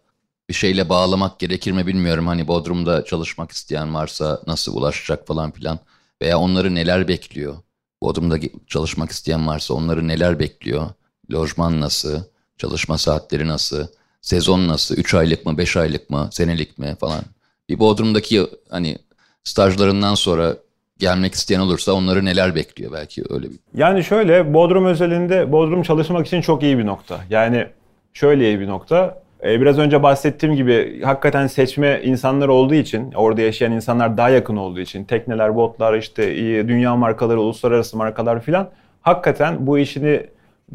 [0.50, 2.28] bir şeyle bağlamak gerekir mi bilmiyorum.
[2.28, 5.80] Hani Bodrum'da çalışmak isteyen varsa nasıl ulaşacak falan filan.
[6.22, 7.56] Veya onları neler bekliyor?
[8.02, 8.38] Bodrum'da
[8.68, 10.88] çalışmak isteyen varsa onları neler bekliyor?
[11.34, 12.24] Lojman nasıl?
[12.58, 13.88] Çalışma saatleri nasıl?
[14.22, 14.98] Sezon nasıl?
[14.98, 15.58] 3 aylık mı?
[15.58, 16.30] 5 aylık mı?
[16.32, 17.22] Senelik mi falan?
[17.70, 18.98] Bir Bodrum'daki hani
[19.44, 20.56] stajlarından sonra
[20.98, 23.60] gelmek isteyen olursa onları neler bekliyor belki öyle bir.
[23.74, 27.20] Yani şöyle Bodrum özelinde Bodrum çalışmak için çok iyi bir nokta.
[27.30, 27.68] Yani
[28.14, 29.24] şöyle iyi bir nokta.
[29.44, 34.58] Ee, biraz önce bahsettiğim gibi hakikaten seçme insanlar olduğu için, orada yaşayan insanlar daha yakın
[34.58, 36.36] olduğu için, tekneler, botlar, işte
[36.68, 38.70] dünya markaları, uluslararası markalar filan
[39.02, 40.26] hakikaten bu işini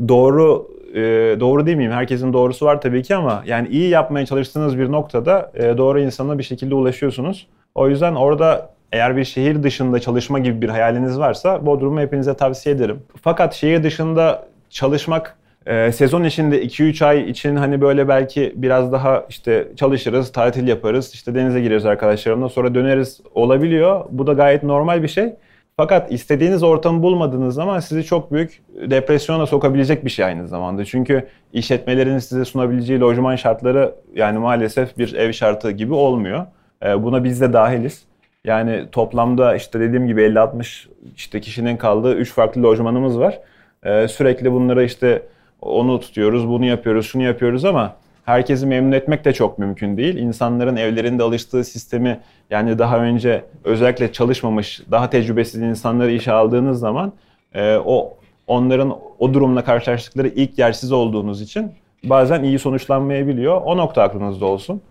[0.08, 1.00] doğru e,
[1.40, 1.92] doğru değil miyim?
[1.92, 6.38] Herkesin doğrusu var tabii ki ama yani iyi yapmaya çalıştığınız bir noktada e, doğru insana
[6.38, 7.46] bir şekilde ulaşıyorsunuz.
[7.74, 12.74] O yüzden orada eğer bir şehir dışında çalışma gibi bir hayaliniz varsa Bodrum'u hepinize tavsiye
[12.74, 13.02] ederim.
[13.22, 15.36] Fakat şehir dışında çalışmak
[15.66, 21.10] e, sezon içinde 2-3 ay için hani böyle belki biraz daha işte çalışırız, tatil yaparız,
[21.14, 24.04] işte denize gireriz arkadaşlarımla sonra döneriz olabiliyor.
[24.10, 25.34] Bu da gayet normal bir şey.
[25.76, 30.84] Fakat istediğiniz ortamı bulmadığınız zaman sizi çok büyük depresyona sokabilecek bir şey aynı zamanda.
[30.84, 36.46] Çünkü işletmelerin size sunabileceği lojman şartları yani maalesef bir ev şartı gibi olmuyor.
[36.86, 38.04] E, buna biz de dahiliz.
[38.44, 40.86] Yani toplamda işte dediğim gibi 50-60
[41.16, 43.38] işte kişinin kaldığı 3 farklı lojmanımız var.
[43.84, 45.22] Ee, sürekli bunlara işte
[45.62, 50.16] onu tutuyoruz, bunu yapıyoruz, şunu yapıyoruz ama herkesi memnun etmek de çok mümkün değil.
[50.16, 57.12] İnsanların evlerinde alıştığı sistemi yani daha önce özellikle çalışmamış, daha tecrübesiz insanları işe aldığınız zaman
[57.54, 61.72] e, o onların o durumla karşılaştıkları ilk yer siz olduğunuz için
[62.04, 63.62] bazen iyi sonuçlanmayabiliyor.
[63.64, 64.82] O nokta aklınızda olsun.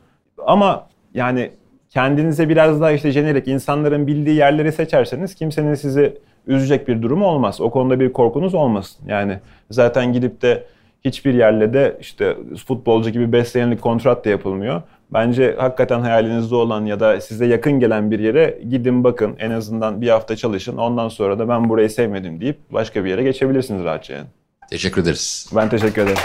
[0.46, 1.52] Ama yani
[1.90, 6.18] kendinize biraz daha işte jenerik insanların bildiği yerleri seçerseniz kimsenin sizi
[6.48, 7.62] üzecek bir durum olmaz.
[7.62, 9.06] O konuda bir korkunuz olmasın.
[9.08, 9.40] Yani
[9.72, 10.64] zaten gidip de
[11.06, 12.38] hiçbir yerle de işte
[12.68, 14.82] futbolcu gibi 5 senelik kontrat da yapılmıyor.
[15.14, 19.36] Bence hakikaten hayalinizde olan ya da size yakın gelen bir yere gidin bakın.
[19.40, 20.78] En azından bir hafta çalışın.
[20.78, 24.28] Ondan sonra da ben burayı sevmedim deyip başka bir yere geçebilirsiniz rahatça yani.
[24.70, 25.50] Teşekkür ederiz.
[25.56, 26.18] Ben teşekkür ederim.